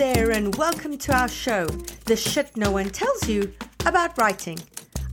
[0.00, 1.66] There, and welcome to our show,
[2.06, 3.52] The Shit No One Tells You
[3.84, 4.58] About Writing.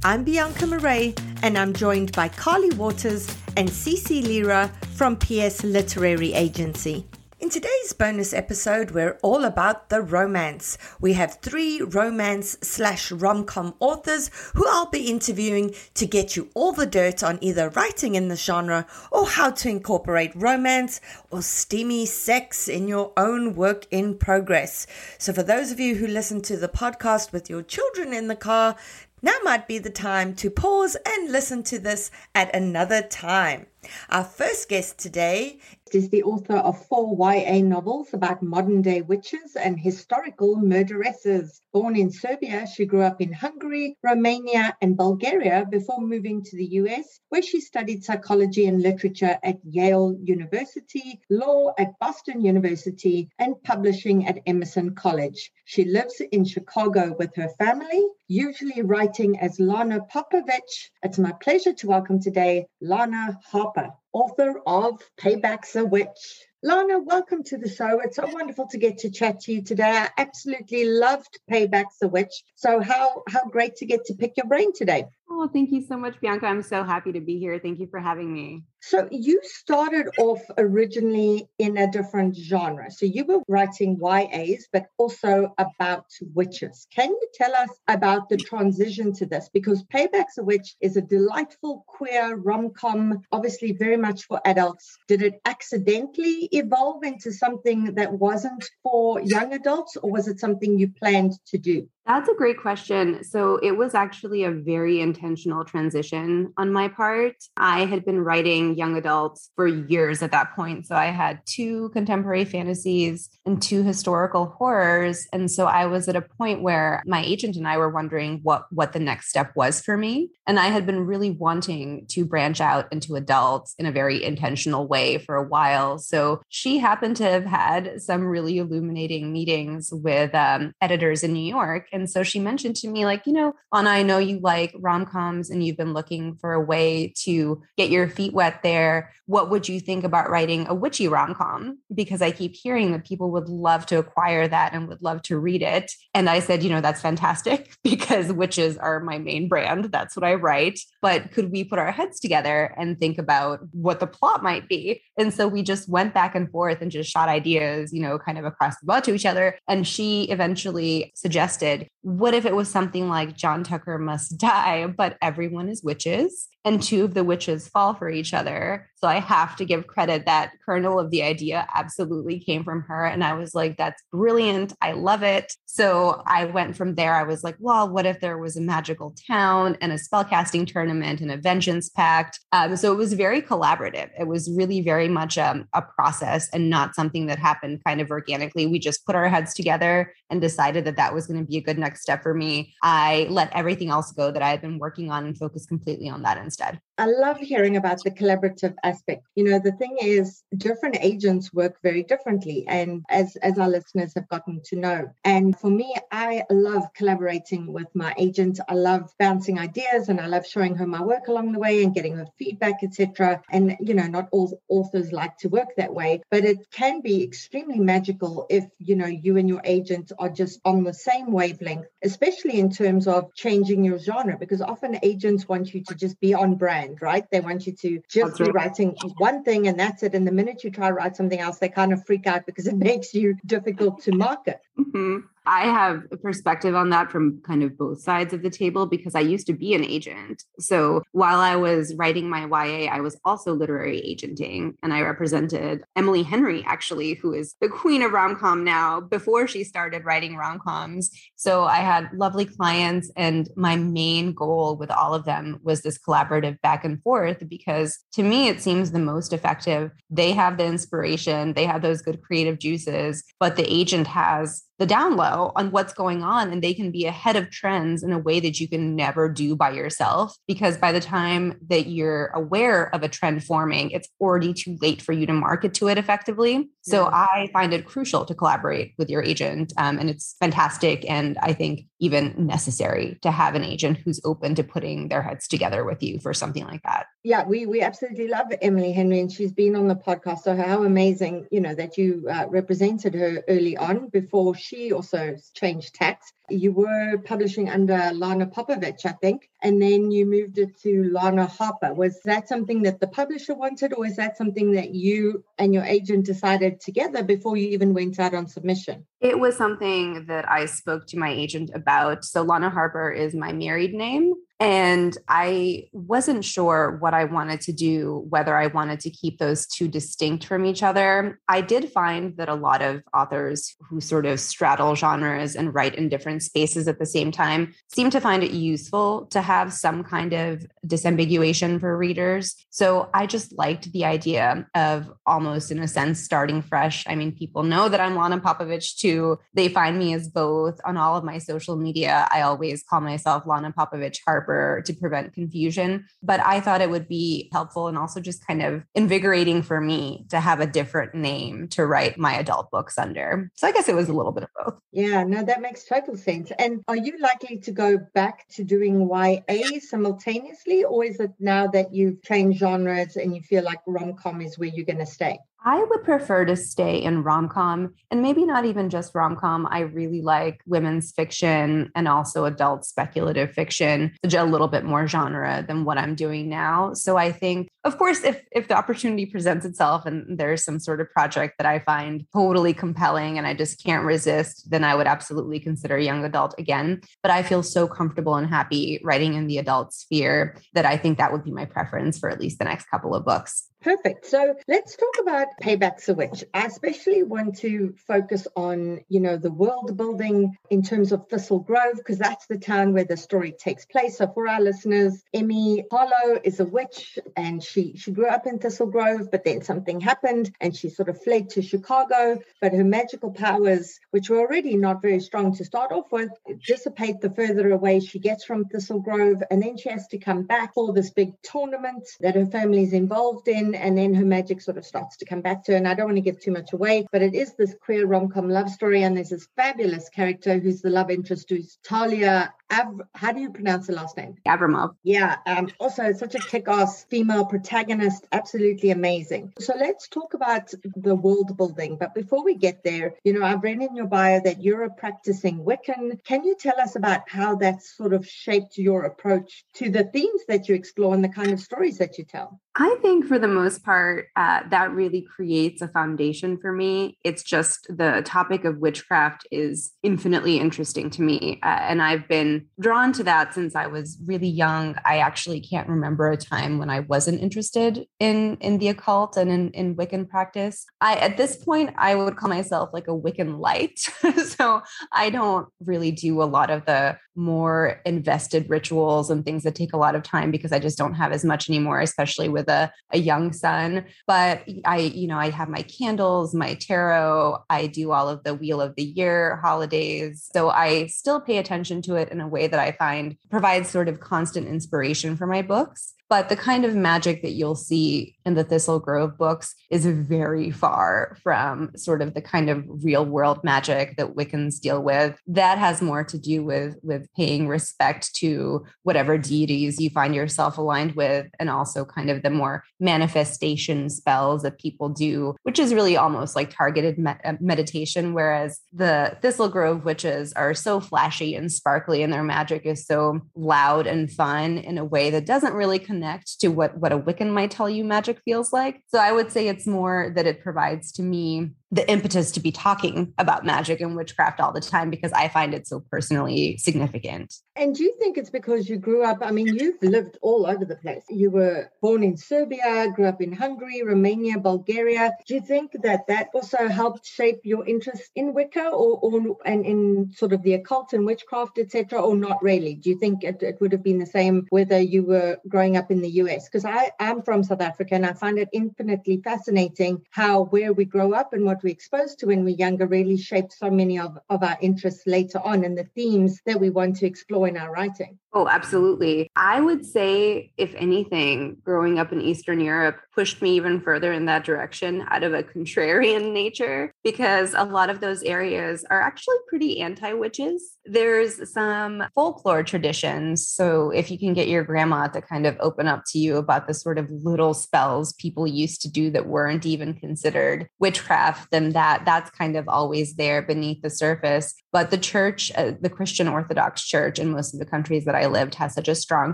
[0.05, 3.27] I'm Bianca Marais, and I'm joined by Carly Watters
[3.57, 7.05] and Cece Lyra from PS Literary Agency.
[7.39, 10.75] In today's bonus episode, we're all about the romance.
[10.99, 16.49] We have three romance slash rom com authors who I'll be interviewing to get you
[16.55, 20.99] all the dirt on either writing in the genre or how to incorporate romance
[21.29, 24.87] or steamy sex in your own work in progress.
[25.19, 28.35] So, for those of you who listen to the podcast with your children in the
[28.35, 28.75] car,
[29.21, 33.65] now might be the time to pause and listen to this at another time.
[34.09, 35.59] Our first guest today
[35.95, 41.61] is the author of four YA novels about modern day witches and historical murderesses.
[41.71, 46.65] Born in Serbia, she grew up in Hungary, Romania, and Bulgaria before moving to the
[46.81, 53.61] US, where she studied psychology and literature at Yale University, law at Boston University, and
[53.63, 55.51] publishing at Emerson College.
[55.65, 60.89] She lives in Chicago with her family, usually writing as Lana Popovich.
[61.03, 66.43] It's my pleasure to welcome today Lana Harper author of Payback's a Witch.
[66.63, 67.99] Lana, welcome to the show.
[67.99, 69.91] It's so wonderful to get to chat to you today.
[69.91, 72.43] I absolutely loved Payback's a Witch.
[72.55, 75.05] So how how great to get to pick your brain today.
[75.29, 76.45] Oh, thank you so much, Bianca.
[76.47, 77.59] I'm so happy to be here.
[77.59, 78.63] Thank you for having me.
[78.79, 82.89] So, you started off originally in a different genre.
[82.89, 86.87] So, you were writing YAs, but also about witches.
[86.95, 89.49] Can you tell us about the transition to this?
[89.51, 94.97] Because Payback's a Witch is a delightful queer rom com, obviously very much for adults.
[95.09, 100.77] Did it accidentally evolve into something that wasn't for young adults, or was it something
[100.79, 101.89] you planned to do?
[102.07, 103.21] That's a great question.
[103.25, 107.35] So, it was actually a very intentional transition on my part.
[107.57, 110.87] I had been writing young adults for years at that point.
[110.87, 115.27] So, I had two contemporary fantasies and two historical horrors.
[115.33, 118.67] And so, I was at a point where my agent and I were wondering what,
[118.71, 120.29] what the next step was for me.
[120.47, 124.87] And I had been really wanting to branch out into adults in a very intentional
[124.87, 125.99] way for a while.
[125.99, 131.45] So, she happened to have had some really illuminating meetings with um, editors in New
[131.45, 134.71] York And so she mentioned to me, like, you know, Anna, I know you like
[134.77, 139.13] rom coms and you've been looking for a way to get your feet wet there.
[139.25, 141.79] What would you think about writing a witchy rom com?
[141.93, 145.39] Because I keep hearing that people would love to acquire that and would love to
[145.39, 145.91] read it.
[146.13, 149.85] And I said, you know, that's fantastic because witches are my main brand.
[149.85, 150.79] That's what I write.
[151.01, 155.01] But could we put our heads together and think about what the plot might be?
[155.17, 158.37] And so we just went back and forth and just shot ideas, you know, kind
[158.37, 159.57] of across the board to each other.
[159.67, 165.17] And she eventually suggested, what if it was something like John Tucker must die, but
[165.21, 166.47] everyone is witches?
[166.67, 168.89] And two of the witches fall for each other.
[168.95, 173.05] So I have to give credit that kernel of the idea absolutely came from her.
[173.05, 174.73] And I was like, that's brilliant.
[174.81, 175.53] I love it.
[175.65, 177.13] So I went from there.
[177.13, 181.21] I was like, well, what if there was a magical town and a spellcasting tournament
[181.21, 182.39] and a vengeance pact?
[182.51, 184.09] Um, so it was very collaborative.
[184.19, 188.11] It was really very much um, a process and not something that happened kind of
[188.11, 188.65] organically.
[188.65, 191.61] We just put our heads together and decided that that was going to be a
[191.61, 192.73] good next step for me.
[192.83, 196.23] I let everything else go that I had been working on and focused completely on
[196.23, 196.86] that instead instead.
[196.99, 199.23] I love hearing about the collaborative aspect.
[199.35, 204.13] You know, the thing is, different agents work very differently, and as as our listeners
[204.15, 205.09] have gotten to know.
[205.23, 208.59] And for me, I love collaborating with my agent.
[208.67, 211.93] I love bouncing ideas, and I love showing her my work along the way and
[211.93, 213.41] getting her feedback, etc.
[213.51, 217.23] And you know, not all authors like to work that way, but it can be
[217.23, 221.87] extremely magical if you know you and your agent are just on the same wavelength,
[222.03, 226.33] especially in terms of changing your genre, because often agents want you to just be
[226.33, 227.29] on brand, right?
[227.29, 230.13] They want you to just be writing one thing and that's it.
[230.13, 232.67] And the minute you try to write something else, they kind of freak out because
[232.67, 234.61] it makes you difficult to market.
[234.77, 235.17] Mm-hmm.
[235.47, 239.15] I have a perspective on that from kind of both sides of the table because
[239.15, 240.43] I used to be an agent.
[240.59, 245.83] So while I was writing my YA, I was also literary agenting and I represented
[245.95, 250.35] Emily Henry, actually, who is the queen of rom com now before she started writing
[250.35, 251.11] rom coms.
[251.37, 255.97] So I had lovely clients, and my main goal with all of them was this
[255.97, 259.91] collaborative back and forth because to me, it seems the most effective.
[260.09, 264.85] They have the inspiration, they have those good creative juices, but the agent has the
[264.85, 268.19] down low on what's going on and they can be ahead of trends in a
[268.19, 272.93] way that you can never do by yourself because by the time that you're aware
[272.93, 276.69] of a trend forming it's already too late for you to market to it effectively.
[276.81, 281.37] So i find it crucial to collaborate with your agent um, and it's fantastic and
[281.41, 285.83] i think even necessary to have an agent who's open to putting their heads together
[285.83, 289.51] with you for something like that yeah we we absolutely love emily henry and she's
[289.51, 293.75] been on the podcast so how amazing you know that you uh, represented her early
[293.75, 296.33] on before she also changed tax.
[296.49, 301.45] You were publishing under Lana Popovich, I think, and then you moved it to Lana
[301.45, 301.93] Harper.
[301.93, 305.83] Was that something that the publisher wanted, or is that something that you and your
[305.83, 309.05] agent decided together before you even went out on submission?
[309.19, 312.23] It was something that I spoke to my agent about.
[312.23, 314.33] So Lana Harper is my married name.
[314.59, 319.67] And I wasn't sure what I wanted to do, whether I wanted to keep those
[319.67, 321.39] two distinct from each other.
[321.47, 325.93] I did find that a lot of authors who sort of straddle genres and write
[325.93, 330.03] in different spaces at the same time seem to find it useful to have some
[330.03, 332.55] kind of disambiguation for readers.
[332.71, 337.05] So I just liked the idea of almost, in a sense, starting fresh.
[337.07, 339.37] I mean, people know that I'm Lana Popovich too.
[339.53, 342.27] They find me as both on all of my social media.
[342.31, 346.05] I always call myself Lana Popovich Harper to prevent confusion.
[346.23, 350.25] But I thought it would be helpful and also just kind of invigorating for me
[350.29, 353.51] to have a different name to write my adult books under.
[353.55, 354.79] So I guess it was a little bit of both.
[354.91, 356.51] Yeah, no, that makes total sense.
[356.57, 361.67] And are you likely to go back to doing YA simultaneously, or is it now
[361.67, 365.05] that you've changed genres and you feel like rom com is where you're going to
[365.05, 365.37] stay?
[365.63, 369.67] I would prefer to stay in rom com and maybe not even just rom com.
[369.69, 375.65] I really like women's fiction and also adult speculative fiction, a little bit more genre
[375.67, 376.93] than what I'm doing now.
[376.93, 381.01] So I think, of course, if if the opportunity presents itself and there's some sort
[381.01, 385.07] of project that I find totally compelling and I just can't resist, then I would
[385.07, 387.01] absolutely consider young adult again.
[387.23, 391.17] But I feel so comfortable and happy writing in the adult sphere that I think
[391.17, 393.67] that would be my preference for at least the next couple of books.
[393.87, 394.25] Perfect.
[394.25, 396.43] So let's talk about Payback's a Witch.
[396.53, 401.59] I especially want to focus on, you know, the world building in terms of Thistle
[401.59, 404.17] Grove, because that's the town where the story takes place.
[404.17, 408.59] So for our listeners, Emmy Harlow is a witch and she she grew up in
[408.59, 412.41] Thistle Grove, but then something happened and she sort of fled to Chicago.
[412.59, 416.31] But her magical powers, which were already not very strong to start off with,
[416.67, 419.41] dissipate the further away she gets from Thistle Grove.
[419.49, 422.91] And then she has to come back for this big tournament that her family is
[422.91, 425.77] involved in and then her magic sort of starts to come back to her.
[425.77, 428.29] And I don't want to give too much away, but it is this queer rom
[428.29, 429.03] com love story.
[429.03, 432.53] And there's this fabulous character who's the love interest, who's Talia.
[432.71, 434.35] Av- how do you pronounce the last name?
[434.45, 434.95] Avramov.
[435.03, 435.37] Yeah.
[435.45, 438.27] Um, also, such a kick ass female protagonist.
[438.31, 439.53] Absolutely amazing.
[439.59, 441.97] So let's talk about the world building.
[441.97, 444.89] But before we get there, you know, I've read in your bio that you're a
[444.89, 446.23] practicing Wiccan.
[446.25, 450.41] Can you tell us about how that's sort of shaped your approach to the themes
[450.47, 452.59] that you explore and the kind of stories that you tell?
[452.79, 457.17] I think for the most part, uh, that really creates a foundation for me.
[457.23, 461.59] It's just the topic of witchcraft is infinitely interesting to me.
[461.63, 464.95] Uh, and I've been drawn to that since I was really young.
[465.05, 469.49] I actually can't remember a time when I wasn't interested in, in the occult and
[469.51, 470.85] in, in Wiccan practice.
[471.01, 473.97] I, at this point, I would call myself like a Wiccan light.
[474.45, 479.75] so I don't really do a lot of the more invested rituals and things that
[479.75, 482.66] take a lot of time because I just don't have as much anymore, especially with
[482.67, 484.05] a, a young son.
[484.25, 488.53] But I, you know, I have my candles, my tarot, I do all of the
[488.55, 490.49] wheel of the year holidays.
[490.53, 494.09] So I still pay attention to it in a way that I find provides sort
[494.09, 496.13] of constant inspiration for my books.
[496.29, 500.71] But the kind of magic that you'll see in the Thistle Grove books is very
[500.71, 505.39] far from sort of the kind of real world magic that Wiccans deal with.
[505.47, 510.77] That has more to do with, with paying respect to whatever deities you find yourself
[510.77, 515.93] aligned with, and also kind of the more manifestation spells that people do, which is
[515.93, 518.33] really almost like targeted me- uh, meditation.
[518.33, 523.39] Whereas the Thistle Grove witches are so flashy and sparkly, and their magic is so
[523.55, 527.19] loud and fun in a way that doesn't really connect connect to what what a
[527.19, 529.01] Wiccan might tell you magic feels like.
[529.07, 532.71] So I would say it's more that it provides to me the impetus to be
[532.71, 537.53] talking about magic and witchcraft all the time because I find it so personally significant.
[537.77, 539.37] And do you think it's because you grew up?
[539.41, 541.23] I mean, you've lived all over the place.
[541.29, 545.31] You were born in Serbia, grew up in Hungary, Romania, Bulgaria.
[545.45, 549.85] Do you think that that also helped shape your interest in Wicca or, or and
[549.85, 552.95] in sort of the occult and witchcraft, etc., or not really?
[552.95, 556.11] Do you think it, it would have been the same whether you were growing up
[556.11, 556.67] in the US?
[556.67, 561.05] Because I am from South Africa and I find it infinitely fascinating how where we
[561.05, 564.17] grow up and what what we're exposed to when we're younger really shapes so many
[564.17, 567.77] of, of our interests later on and the themes that we want to explore in
[567.77, 568.39] our writing.
[568.53, 569.49] Oh, absolutely.
[569.55, 574.45] I would say, if anything, growing up in Eastern Europe pushed me even further in
[574.45, 579.57] that direction out of a contrarian nature because a lot of those areas are actually
[579.67, 580.95] pretty anti witches.
[581.05, 583.67] There's some folklore traditions.
[583.67, 586.87] So, if you can get your grandma to kind of open up to you about
[586.87, 591.91] the sort of little spells people used to do that weren't even considered witchcraft, then
[591.91, 594.73] that that's kind of always there beneath the surface.
[594.91, 598.47] But the church, uh, the Christian Orthodox Church in most of the countries that I
[598.47, 599.53] lived has such a strong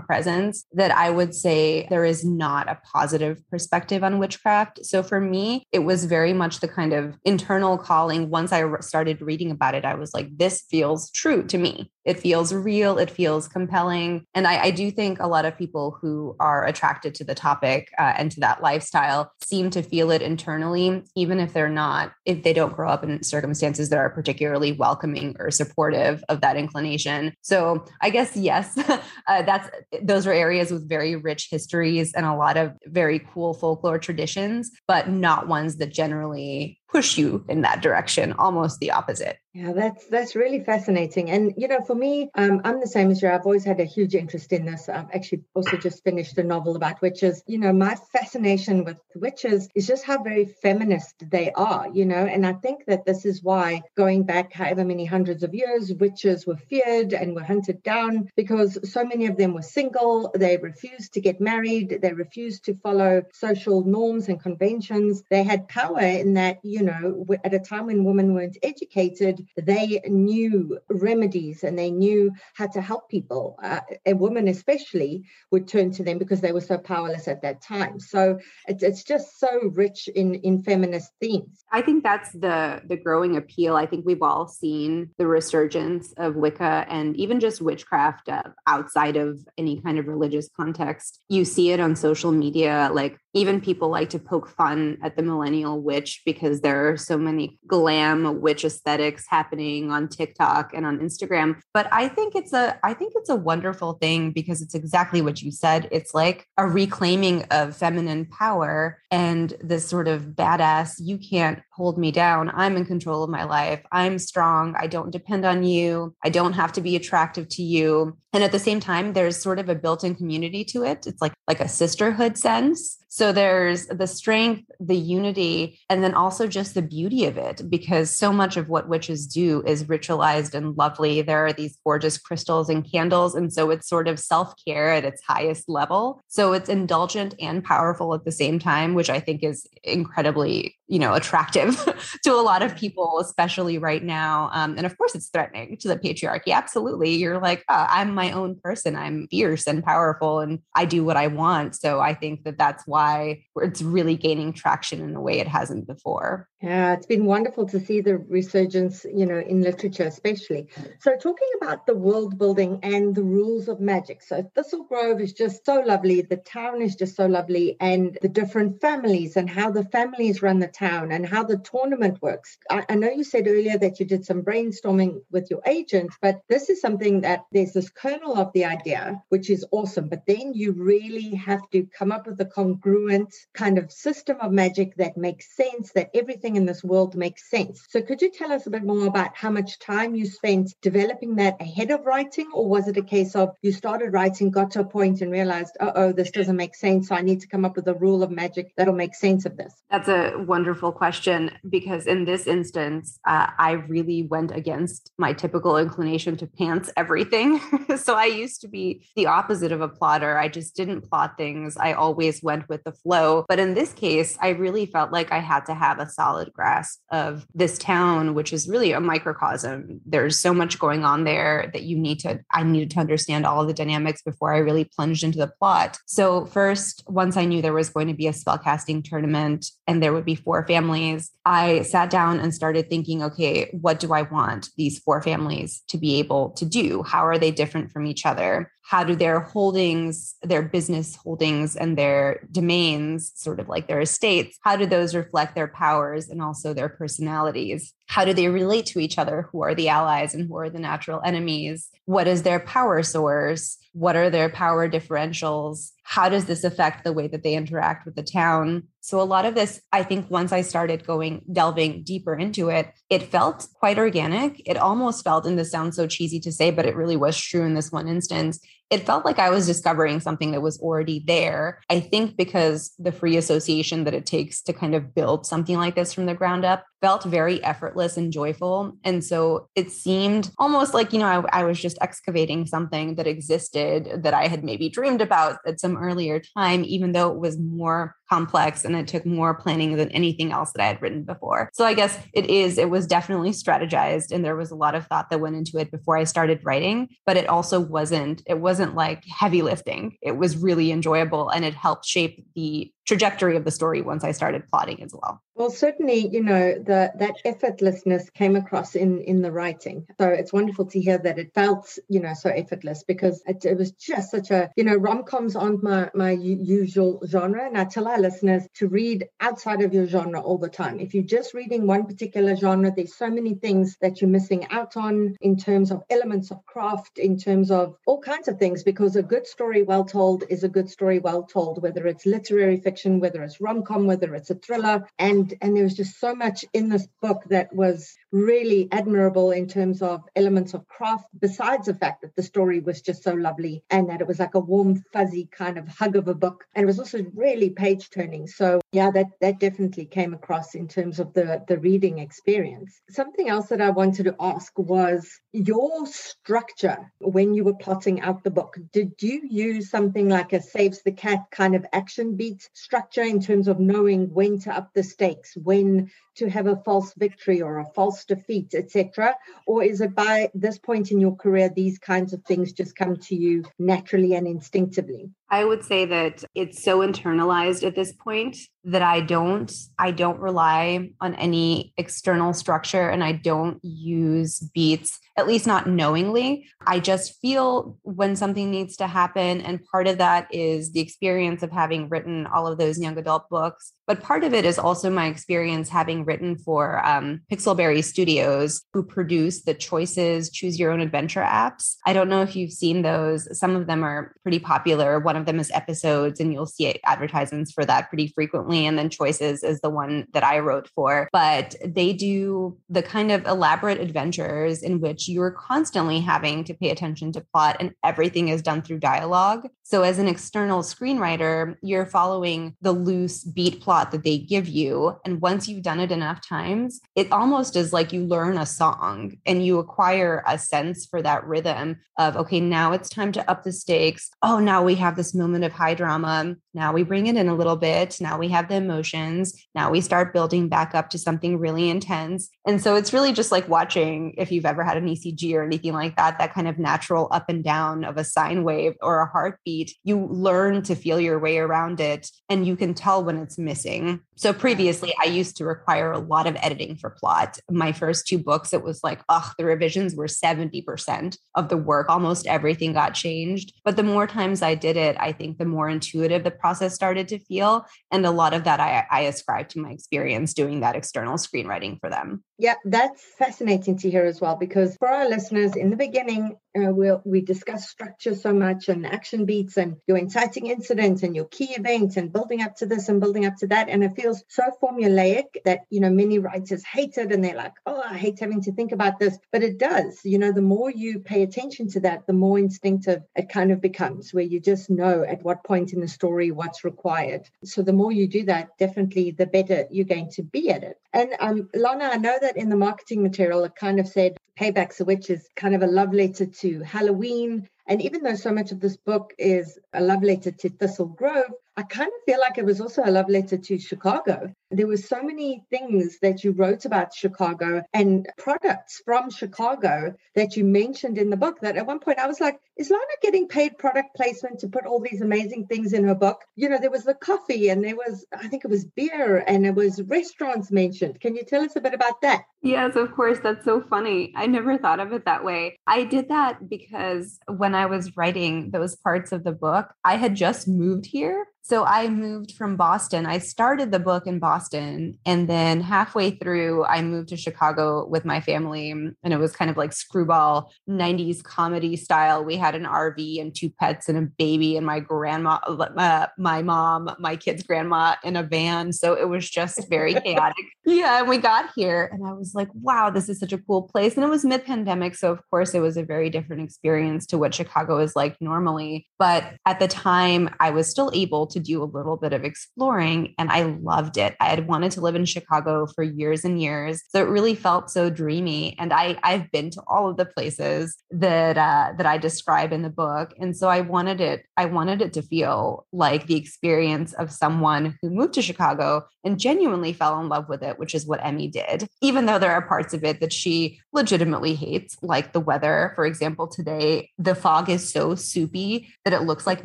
[0.00, 4.84] presence that I would say there is not a positive perspective on witchcraft.
[4.84, 8.30] So for me, it was very much the kind of internal calling.
[8.30, 11.90] Once I started reading about it, I was like, this feels true to me.
[12.04, 14.26] It feels real, it feels compelling.
[14.34, 17.88] And I, I do think a lot of people who are attracted to the topic
[17.98, 22.42] uh, and to that lifestyle seem to feel it internally, even if they're not, if
[22.42, 27.32] they don't grow up in circumstances that are particularly welcoming or supportive of that inclination.
[27.42, 28.76] So I guess, yes,
[29.28, 29.70] uh, that's
[30.02, 34.70] those are areas with very rich histories and a lot of very cool folklore traditions,
[34.86, 39.38] but not ones that generally push you in that direction, almost the opposite.
[39.52, 41.30] Yeah, that's that's really fascinating.
[41.30, 43.28] And you know, for me, um, I'm the same as you.
[43.28, 44.88] I've always had a huge interest in this.
[44.88, 47.42] I've actually also just finished a novel about witches.
[47.46, 51.88] You know, my fascination with witches is just how very feminist they are.
[51.92, 55.54] You know, and I think that this is why going back however many hundreds of
[55.54, 60.32] years, witches were feared and were hunted down because so many of them were single.
[60.34, 62.00] They refused to get married.
[62.02, 65.22] They refused to follow social norms and conventions.
[65.30, 70.00] They had power in that you know, at a time when women weren't educated, they
[70.06, 73.58] knew remedies and they knew how to help people.
[73.62, 77.60] Uh, a woman, especially, would turn to them because they were so powerless at that
[77.60, 77.98] time.
[77.98, 78.38] So
[78.68, 81.64] it's, just so rich in, in feminist themes.
[81.70, 83.76] I think that's the the growing appeal.
[83.76, 89.16] I think we've all seen the resurgence of Wicca and even just witchcraft uh, outside
[89.16, 91.20] of any kind of religious context.
[91.28, 95.22] You see it on social media, like even people like to poke fun at the
[95.22, 100.98] millennial witch because there are so many glam witch aesthetics happening on TikTok and on
[100.98, 101.60] Instagram.
[101.72, 105.40] But I think it's a I think it's a wonderful thing because it's exactly what
[105.40, 105.88] you said.
[105.92, 111.98] It's like a reclaiming of feminine power and this sort of badass you can't hold
[111.98, 112.50] me down.
[112.54, 113.82] I'm in control of my life.
[113.90, 114.76] I'm strong.
[114.78, 116.14] I don't depend on you.
[116.22, 118.16] I don't have to be attractive to you.
[118.32, 121.06] And at the same time, there's sort of a built-in community to it.
[121.06, 122.98] It's like like a sisterhood sense.
[123.08, 128.10] So there's the strength, the unity, and then also just the beauty of it, because
[128.10, 131.22] so much of what witches do is ritualized and lovely.
[131.22, 133.36] There are these gorgeous crystals and candles.
[133.36, 136.22] And so it's sort of self care at its highest level.
[136.26, 140.98] So it's indulgent and powerful at the same time, which I think is incredibly you
[140.98, 141.63] know attractive
[142.24, 144.50] to a lot of people especially right now.
[144.52, 146.52] Um, and of course it's threatening to the patriarchy.
[146.52, 147.14] Absolutely.
[147.14, 148.96] You're like oh, i'm my own person.
[148.96, 151.74] I'm fierce and powerful and i do what i want.
[151.76, 155.86] So i think that that's why it's really gaining traction in a way it hasn't
[155.86, 156.48] before.
[156.60, 160.68] Yeah it's been wonderful to see the resurgence you know in literature especially.
[161.00, 164.22] So talking about the world building and the rules of magic.
[164.22, 168.28] So thistle grove is just so lovely the town is just so lovely and the
[168.28, 172.58] different families and how the families run the town and how the tournament works.
[172.70, 176.40] I, I, know you said earlier that you did some brainstorming with your agent, but
[176.48, 180.08] this is something that there's this kernel of the idea, which is awesome.
[180.08, 184.52] But then you really have to come up with a congruent kind of system of
[184.52, 187.84] magic that makes sense, that everything in this world makes sense.
[187.90, 191.36] So could you tell us a bit more about how much time you spent developing
[191.36, 192.50] that ahead of writing?
[192.54, 195.76] Or was it a case of you started writing, got to a point and realized,
[195.80, 197.08] oh, this doesn't make sense.
[197.08, 199.56] So I need to come up with a rule of magic that'll make sense of
[199.56, 199.74] this?
[199.90, 205.76] That's a wonderful question because in this instance, uh, I really went against my typical
[205.76, 207.60] inclination to pants everything.
[207.96, 210.38] so I used to be the opposite of a plotter.
[210.38, 211.76] I just didn't plot things.
[211.76, 213.44] I always went with the flow.
[213.48, 217.00] But in this case, I really felt like I had to have a solid grasp
[217.10, 220.00] of this town, which is really a microcosm.
[220.06, 223.66] There's so much going on there that you need to, I needed to understand all
[223.66, 225.98] the dynamics before I really plunged into the plot.
[226.06, 230.12] So, first, once I knew there was going to be a spellcasting tournament and there
[230.12, 234.70] would be four families, I sat down and started thinking, okay, what do I want
[234.76, 237.02] these four families to be able to do?
[237.02, 238.70] How are they different from each other?
[238.86, 244.58] How do their holdings, their business holdings, and their domains, sort of like their estates,
[244.62, 247.94] how do those reflect their powers and also their personalities?
[248.06, 249.48] How do they relate to each other?
[249.50, 251.88] Who are the allies and who are the natural enemies?
[252.04, 253.78] What is their power source?
[253.92, 255.92] What are their power differentials?
[256.02, 258.88] How does this affect the way that they interact with the town?
[259.00, 262.92] So, a lot of this, I think, once I started going delving deeper into it,
[263.14, 264.60] it felt quite organic.
[264.66, 267.62] It almost felt, and this sounds so cheesy to say, but it really was true
[267.62, 268.58] in this one instance
[268.90, 271.80] it felt like I was discovering something that was already there.
[271.90, 275.94] I think because the free association that it takes to kind of build something like
[275.94, 278.96] this from the ground up felt very effortless and joyful.
[279.02, 283.26] And so it seemed almost like, you know, I, I was just excavating something that
[283.26, 287.58] existed that I had maybe dreamed about at some earlier time, even though it was
[287.58, 291.70] more complex and it took more planning than anything else that I had written before.
[291.74, 295.06] So I guess it is, it was definitely strategized and there was a lot of
[295.06, 298.94] thought that went into it before I started writing, but it also wasn't, it wasn't
[298.94, 300.16] like heavy lifting.
[300.22, 304.32] It was really enjoyable and it helped shape the trajectory of the story once I
[304.32, 305.42] started plotting as well.
[305.56, 310.06] Well, certainly, you know, the that effortlessness came across in in the writing.
[310.18, 313.78] So it's wonderful to hear that it felt, you know, so effortless because it, it
[313.78, 318.08] was just such a, you know, rom-coms aren't my my usual genre, and I tell
[318.08, 320.98] our listeners to read outside of your genre all the time.
[320.98, 324.96] If you're just reading one particular genre, there's so many things that you're missing out
[324.96, 328.82] on in terms of elements of craft, in terms of all kinds of things.
[328.82, 332.80] Because a good story well told is a good story well told, whether it's literary
[332.80, 335.04] fiction fiction, whether it's rom-com, whether it's a thriller.
[335.18, 339.68] And and there was just so much in this book that was really admirable in
[339.68, 343.84] terms of elements of craft, besides the fact that the story was just so lovely
[343.90, 346.64] and that it was like a warm, fuzzy kind of hug of a book.
[346.74, 348.48] And it was also really page turning.
[348.48, 353.00] So yeah, that that definitely came across in terms of the, the reading experience.
[353.08, 358.42] Something else that I wanted to ask was your structure when you were plotting out
[358.42, 358.76] the book.
[358.92, 363.40] Did you use something like a saves the cat kind of action beat structure in
[363.40, 367.78] terms of knowing when to up the stakes, when to have a false victory or
[367.78, 369.34] a false defeat, etc.?
[369.66, 373.16] Or is it by this point in your career, these kinds of things just come
[373.16, 375.30] to you naturally and instinctively?
[375.50, 380.40] I would say that it's so internalized at this point that I don't I don't
[380.40, 386.68] rely on any external structure and I don't use beats at least not knowingly.
[386.86, 391.62] I just feel when something needs to happen and part of that is the experience
[391.62, 395.08] of having written all of those young adult books but part of it is also
[395.08, 401.00] my experience having written for um, Pixelberry Studios, who produce the Choices Choose Your Own
[401.00, 401.96] Adventure apps.
[402.04, 403.58] I don't know if you've seen those.
[403.58, 405.18] Some of them are pretty popular.
[405.34, 408.86] One of them is episodes, and you'll see advertisements for that pretty frequently.
[408.86, 411.28] And then Choices is the one that I wrote for.
[411.32, 416.90] But they do the kind of elaborate adventures in which you're constantly having to pay
[416.90, 419.66] attention to plot, and everything is done through dialogue.
[419.82, 425.18] So, as an external screenwriter, you're following the loose beat plot that they give you.
[425.24, 429.36] And once you've done it enough times, it almost is like you learn a song
[429.44, 433.64] and you acquire a sense for that rhythm of, okay, now it's time to up
[433.64, 434.30] the stakes.
[434.42, 436.54] Oh, now we have this moment of high drama.
[436.74, 438.20] Now we bring it in a little bit.
[438.20, 439.58] Now we have the emotions.
[439.74, 442.50] Now we start building back up to something really intense.
[442.66, 445.94] And so it's really just like watching, if you've ever had an ECG or anything
[445.94, 449.26] like that, that kind of natural up and down of a sine wave or a
[449.26, 449.94] heartbeat.
[450.04, 454.20] You learn to feel your way around it and you can tell when it's missing.
[454.36, 457.58] So previously, I used to require a lot of editing for plot.
[457.70, 462.08] My first two books, it was like, ugh, the revisions were 70% of the work.
[462.08, 463.72] Almost everything got changed.
[463.84, 467.28] But the more times I did it, I think the more intuitive the process started
[467.28, 467.86] to feel.
[468.10, 472.00] And a lot of that I, I ascribe to my experience doing that external screenwriting
[472.00, 472.42] for them.
[472.58, 476.92] Yeah, that's fascinating to hear as well, because for our listeners, in the beginning, uh,
[476.92, 481.44] we'll, we discuss structure so much and action beats and your inciting incident and your
[481.46, 483.88] key event and building up to this and building up to that.
[483.88, 487.74] And it feels so formulaic that, you know, many writers hate it and they're like,
[487.86, 489.38] oh, I hate having to think about this.
[489.52, 490.20] But it does.
[490.24, 493.80] You know, the more you pay attention to that, the more instinctive it kind of
[493.80, 497.48] becomes, where you just know at what point in the story what's required.
[497.64, 500.98] So the more you do that, definitely the better you're going to be at it.
[501.12, 505.00] And um, Lana, I know that in the marketing material, it kind of said Payback's
[505.00, 507.68] a Witch is kind of a love letter to Halloween.
[507.86, 511.52] And even though so much of this book is a love letter to Thistle Grove,
[511.76, 514.54] I kind of feel like it was also a love letter to Chicago.
[514.70, 520.56] There were so many things that you wrote about Chicago and products from Chicago that
[520.56, 523.48] you mentioned in the book that at one point I was like, is Lana getting
[523.48, 526.42] paid product placement to put all these amazing things in her book?
[526.54, 529.66] You know, there was the coffee and there was, I think it was beer and
[529.66, 531.20] it was restaurants mentioned.
[531.20, 532.44] Can you tell us a bit about that?
[532.62, 533.40] Yes, of course.
[533.42, 534.32] That's so funny.
[534.36, 535.78] I never thought of it that way.
[535.86, 540.36] I did that because when I was writing those parts of the book, I had
[540.36, 541.46] just moved here.
[541.66, 543.24] So I moved from Boston.
[543.24, 545.18] I started the book in Boston.
[545.24, 548.90] And then halfway through, I moved to Chicago with my family.
[548.90, 552.44] And it was kind of like screwball 90s comedy style.
[552.44, 556.60] We had an RV and two pets and a baby, and my grandma, uh, my
[556.60, 558.92] mom, my kid's grandma in a van.
[558.92, 560.66] So it was just very chaotic.
[560.84, 561.20] Yeah.
[561.20, 564.16] And we got here, and I was like, wow, this is such a cool place.
[564.16, 565.14] And it was mid pandemic.
[565.14, 569.06] So, of course, it was a very different experience to what Chicago is like normally.
[569.18, 573.34] But at the time, I was still able to do a little bit of exploring
[573.38, 574.36] and I loved it.
[574.40, 577.02] I had wanted to live in Chicago for years and years.
[577.08, 578.78] So it really felt so dreamy.
[578.78, 582.82] And I, I've been to all of the places that uh, that I describe in
[582.82, 583.32] the book.
[583.38, 587.96] And so I wanted it, I wanted it to feel like the experience of someone
[588.02, 591.48] who moved to Chicago and genuinely fell in love with it, which is what Emmy
[591.48, 591.88] did.
[592.02, 595.92] Even though there are parts of it that she legitimately hates, like the weather.
[595.96, 599.64] For example, today the fog is so soupy that it looks like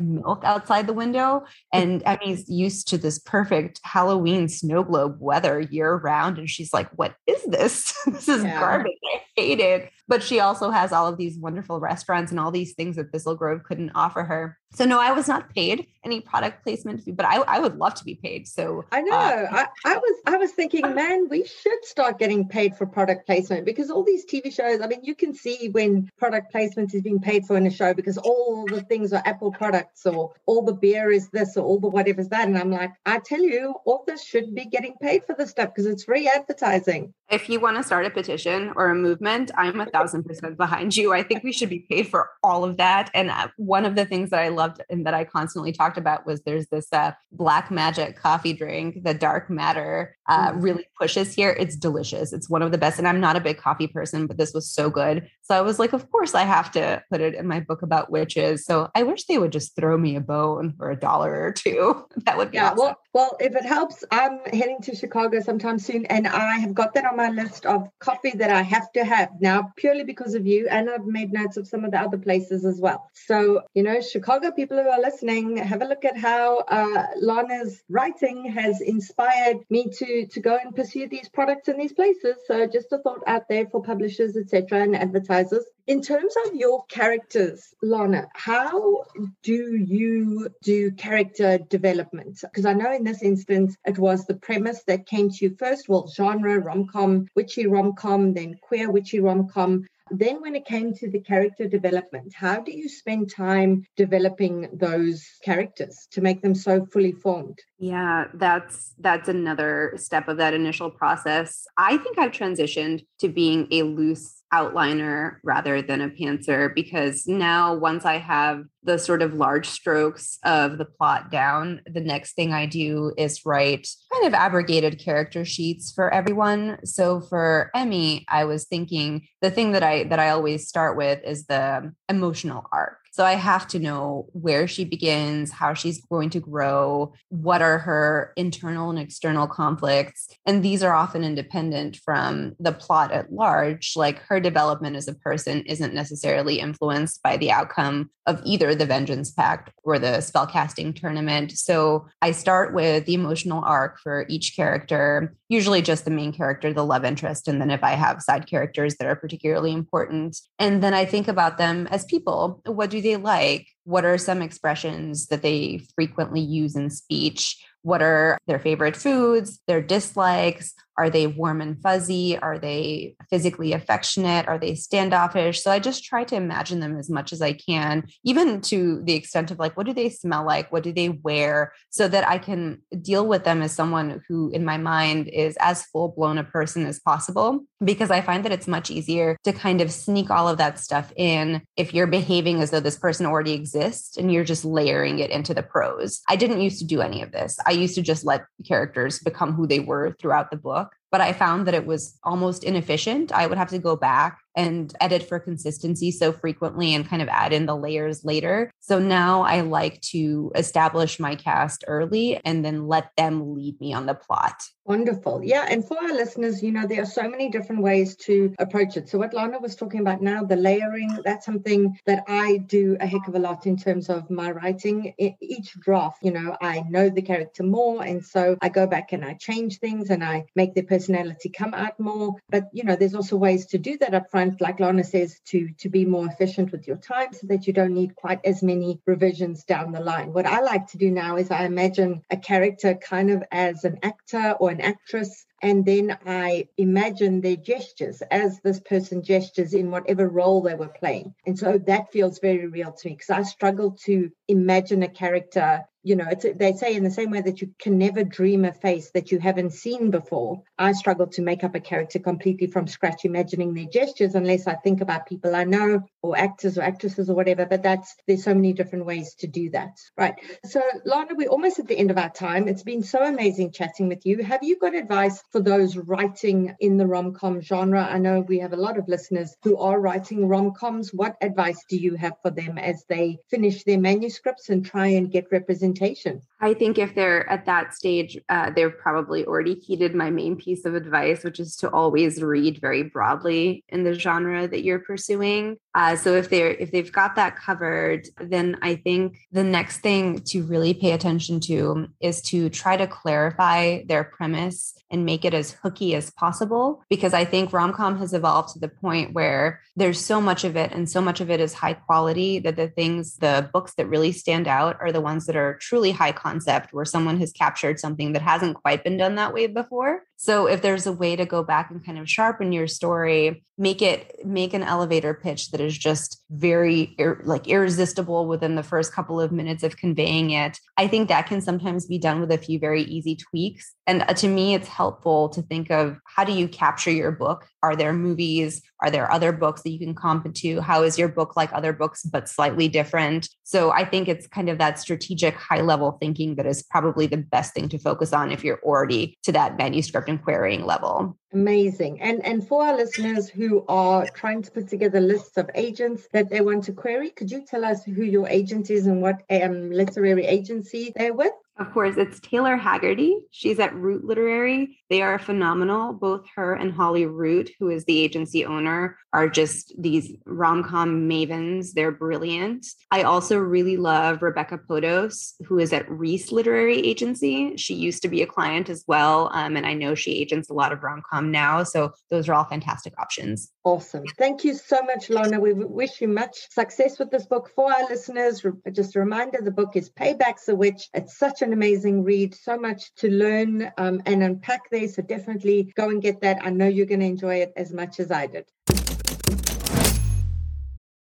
[0.00, 1.44] milk outside the window.
[1.72, 6.38] And Emmy's used to this perfect Halloween snow globe weather year round.
[6.38, 7.94] And she's like, What is this?
[8.06, 8.60] this is yeah.
[8.60, 8.92] garbage.
[9.14, 9.90] I hate it.
[10.10, 13.36] But she also has all of these wonderful restaurants and all these things that Thistle
[13.36, 14.58] Grove couldn't offer her.
[14.72, 17.94] So no, I was not paid any product placement fee, but I, I would love
[17.94, 18.48] to be paid.
[18.48, 22.48] So I know uh, I, I was I was thinking, man, we should start getting
[22.48, 24.80] paid for product placement because all these TV shows.
[24.80, 27.94] I mean, you can see when product placement is being paid for in a show
[27.94, 31.78] because all the things are Apple products or all the beer is this or all
[31.78, 32.48] the whatever is that.
[32.48, 35.86] And I'm like, I tell you, authors should be getting paid for this stuff because
[35.86, 37.14] it's free advertising.
[37.30, 40.96] If you want to start a petition or a movement, I'm a thousand percent behind
[40.96, 41.12] you.
[41.12, 43.10] I think we should be paid for all of that.
[43.14, 46.26] And uh, one of the things that I loved and that I constantly talked about
[46.26, 50.62] was there's this uh, black magic coffee drink, the dark matter, uh, mm.
[50.62, 51.56] really pushes here.
[51.58, 52.32] It's delicious.
[52.32, 52.98] It's one of the best.
[52.98, 55.28] And I'm not a big coffee person, but this was so good.
[55.42, 58.10] So I was like, of course I have to put it in my book about
[58.10, 58.64] witches.
[58.64, 62.06] So I wish they would just throw me a bone for a dollar or two.
[62.26, 62.78] That would be yeah, awesome.
[62.78, 66.94] Well, well, if it helps, I'm heading to Chicago sometime soon, and I have got
[66.94, 70.46] that on my list of coffee that I have to have now, purely because of
[70.46, 70.68] you.
[70.68, 73.10] And I've made notes of some of the other places as well.
[73.12, 77.82] So, you know, Chicago people who are listening, have a look at how uh, Lana's
[77.88, 82.36] writing has inspired me to to go and pursue these products in these places.
[82.46, 85.64] So, just a thought out there for publishers, etc., and advertisers.
[85.90, 89.06] In terms of your characters, Lana, how
[89.42, 92.38] do you do character development?
[92.42, 95.88] Because I know in this instance, it was the premise that came to you first.
[95.88, 99.84] Well, genre, rom com, witchy rom com, then queer witchy rom com.
[100.12, 105.26] Then, when it came to the character development, how do you spend time developing those
[105.44, 107.58] characters to make them so fully formed?
[107.80, 111.66] Yeah, that's that's another step of that initial process.
[111.76, 117.74] I think I've transitioned to being a loose outliner rather than a pantser because now
[117.74, 122.52] once I have the sort of large strokes of the plot down, the next thing
[122.52, 126.78] I do is write kind of abrogated character sheets for everyone.
[126.84, 131.20] So for Emmy, I was thinking the thing that I that I always start with
[131.24, 132.99] is the emotional arc.
[133.20, 137.76] So I have to know where she begins, how she's going to grow, what are
[137.76, 140.30] her internal and external conflicts.
[140.46, 143.92] And these are often independent from the plot at large.
[143.94, 148.86] Like her development as a person isn't necessarily influenced by the outcome of either the
[148.86, 151.52] Vengeance Pact or the spellcasting tournament.
[151.58, 156.72] So I start with the emotional arc for each character, usually just the main character,
[156.72, 157.48] the love interest.
[157.48, 161.28] And then if I have side characters that are particularly important, and then I think
[161.28, 162.60] about them as people.
[162.64, 163.68] What do they like?
[163.84, 167.64] What are some expressions that they frequently use in speech?
[167.82, 170.74] What are their favorite foods, their dislikes?
[171.00, 172.36] Are they warm and fuzzy?
[172.36, 174.46] Are they physically affectionate?
[174.48, 175.62] Are they standoffish?
[175.62, 179.14] So I just try to imagine them as much as I can, even to the
[179.14, 180.70] extent of like, what do they smell like?
[180.70, 181.72] What do they wear?
[181.88, 185.84] So that I can deal with them as someone who, in my mind, is as
[185.86, 187.60] full blown a person as possible.
[187.82, 191.14] Because I find that it's much easier to kind of sneak all of that stuff
[191.16, 195.30] in if you're behaving as though this person already exists and you're just layering it
[195.30, 196.20] into the prose.
[196.28, 197.56] I didn't used to do any of this.
[197.70, 201.32] I used to just let characters become who they were throughout the book but I
[201.32, 203.32] found that it was almost inefficient.
[203.32, 207.28] I would have to go back and edit for consistency so frequently and kind of
[207.28, 208.70] add in the layers later.
[208.80, 213.92] So now I like to establish my cast early and then let them lead me
[213.92, 214.62] on the plot.
[214.84, 215.42] Wonderful.
[215.44, 215.66] Yeah.
[215.70, 219.08] And for our listeners, you know, there are so many different ways to approach it.
[219.08, 223.06] So, what Lana was talking about now, the layering, that's something that I do a
[223.06, 225.14] heck of a lot in terms of my writing.
[225.40, 228.02] Each draft, you know, I know the character more.
[228.02, 231.72] And so I go back and I change things and I make their personality come
[231.72, 232.36] out more.
[232.50, 235.70] But, you know, there's also ways to do that up front, like Lana says, to,
[235.78, 239.00] to be more efficient with your time so that you don't need quite as many
[239.06, 240.32] revisions down the line.
[240.34, 243.98] What I like to do now is I imagine a character kind of as an
[244.02, 249.90] actor or an actress and then I imagine their gestures as this person gestures in
[249.90, 251.34] whatever role they were playing.
[251.46, 255.84] And so that feels very real to me because I struggle to imagine a character
[256.02, 259.10] you know they say in the same way that you can never dream a face
[259.12, 260.62] that you haven't seen before.
[260.78, 264.74] I struggle to make up a character completely from scratch imagining their gestures unless i
[264.74, 268.54] think about people i know or actors or actresses or whatever but that's there's so
[268.54, 270.34] many different ways to do that right?
[270.64, 272.68] So lana we're almost at the end of our time.
[272.68, 274.42] It's been so amazing chatting with you.
[274.42, 278.02] Have you got advice for those writing in the rom-com genre?
[278.02, 281.10] I know we have a lot of listeners who are writing rom-coms.
[281.12, 285.30] What advice do you have for them as they finish their manuscripts and try and
[285.30, 286.42] get representation presentation?
[286.60, 290.84] I think if they're at that stage, uh, they've probably already heeded my main piece
[290.84, 295.78] of advice, which is to always read very broadly in the genre that you're pursuing.
[295.94, 300.40] Uh, so if they're if they've got that covered, then I think the next thing
[300.46, 305.54] to really pay attention to is to try to clarify their premise and make it
[305.54, 307.02] as hooky as possible.
[307.08, 310.76] Because I think rom com has evolved to the point where there's so much of
[310.76, 314.08] it, and so much of it is high quality that the things, the books that
[314.08, 318.00] really stand out are the ones that are truly high concept, where someone has captured
[318.00, 320.22] something that hasn't quite been done that way before.
[320.42, 324.00] So if there's a way to go back and kind of sharpen your story, make
[324.00, 329.12] it make an elevator pitch that is just very ir- like irresistible within the first
[329.12, 330.78] couple of minutes of conveying it.
[330.96, 333.94] I think that can sometimes be done with a few very easy tweaks.
[334.06, 337.66] And uh, to me it's helpful to think of how do you capture your book?
[337.82, 338.82] Are there movies?
[339.02, 340.80] Are there other books that you can comp to?
[340.80, 343.48] How is your book like other books but slightly different?
[343.62, 347.38] So I think it's kind of that strategic high level thinking that is probably the
[347.38, 351.36] best thing to focus on if you're already to that manuscript and querying level.
[351.52, 352.20] Amazing.
[352.20, 356.48] And and for our listeners who are trying to put together lists of agents that
[356.48, 359.90] they want to query, could you tell us who your agent is and what um,
[359.90, 361.52] literary agency they're with?
[361.80, 363.38] Of course, it's Taylor Haggerty.
[363.50, 364.98] She's at Root Literary.
[365.08, 366.12] They are phenomenal.
[366.12, 371.26] Both her and Holly Root, who is the agency owner, are just these rom com
[371.26, 371.92] mavens.
[371.94, 372.86] They're brilliant.
[373.10, 377.74] I also really love Rebecca Podos, who is at Rees Literary Agency.
[377.78, 379.50] She used to be a client as well.
[379.54, 381.82] Um, and I know she agents a lot of rom com now.
[381.84, 383.72] So those are all fantastic options.
[383.82, 384.24] Awesome.
[384.36, 385.58] Thank you so much, Lorna.
[385.58, 387.70] We wish you much success with this book.
[387.74, 388.62] For our listeners,
[388.92, 391.08] just a reminder the book is Payback's a Witch.
[391.14, 395.08] It's such an amazing read, so much to learn um, and unpack there.
[395.08, 396.58] So definitely go and get that.
[396.62, 398.66] I know you're going to enjoy it as much as I did.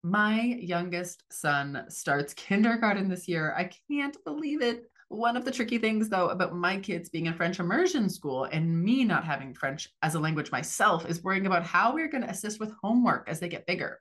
[0.02, 3.52] My youngest son starts kindergarten this year.
[3.54, 4.90] I can't believe it.
[5.08, 8.82] One of the tricky things, though, about my kids being in French immersion school and
[8.82, 12.30] me not having French as a language myself is worrying about how we're going to
[12.30, 14.00] assist with homework as they get bigger.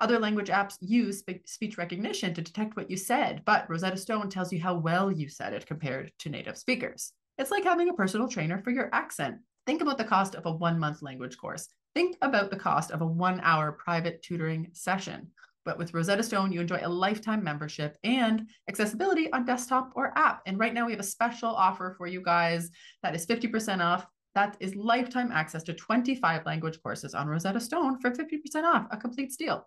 [0.00, 4.52] other language apps use speech recognition to detect what you said, but Rosetta Stone tells
[4.52, 7.12] you how well you said it compared to native speakers.
[7.38, 9.36] It's like having a personal trainer for your accent.
[9.66, 11.68] Think about the cost of a one month language course.
[11.94, 15.28] Think about the cost of a one hour private tutoring session.
[15.64, 20.40] But with Rosetta Stone, you enjoy a lifetime membership and accessibility on desktop or app.
[20.46, 22.70] And right now, we have a special offer for you guys
[23.02, 28.00] that is 50% off that is lifetime access to 25 language courses on Rosetta Stone
[28.00, 29.66] for 50% off, a complete steal.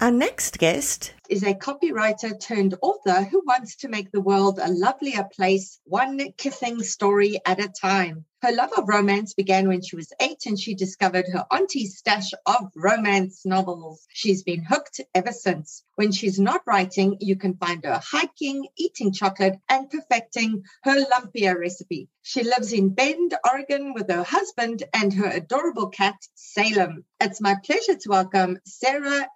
[0.00, 4.70] Our next guest is a copywriter turned author who wants to make the world a
[4.70, 8.24] lovelier place, one kissing story at a time.
[8.42, 12.32] Her love of romance began when she was eight and she discovered her auntie's stash
[12.44, 14.06] of romance novels.
[14.12, 15.82] She's been hooked ever since.
[15.94, 21.58] When she's not writing, you can find her hiking, eating chocolate, and perfecting her lumpia
[21.58, 22.10] recipe.
[22.20, 27.04] She lives in Bend, Oregon with her husband and her adorable cat, Salem.
[27.20, 29.26] It's my pleasure to welcome Sarah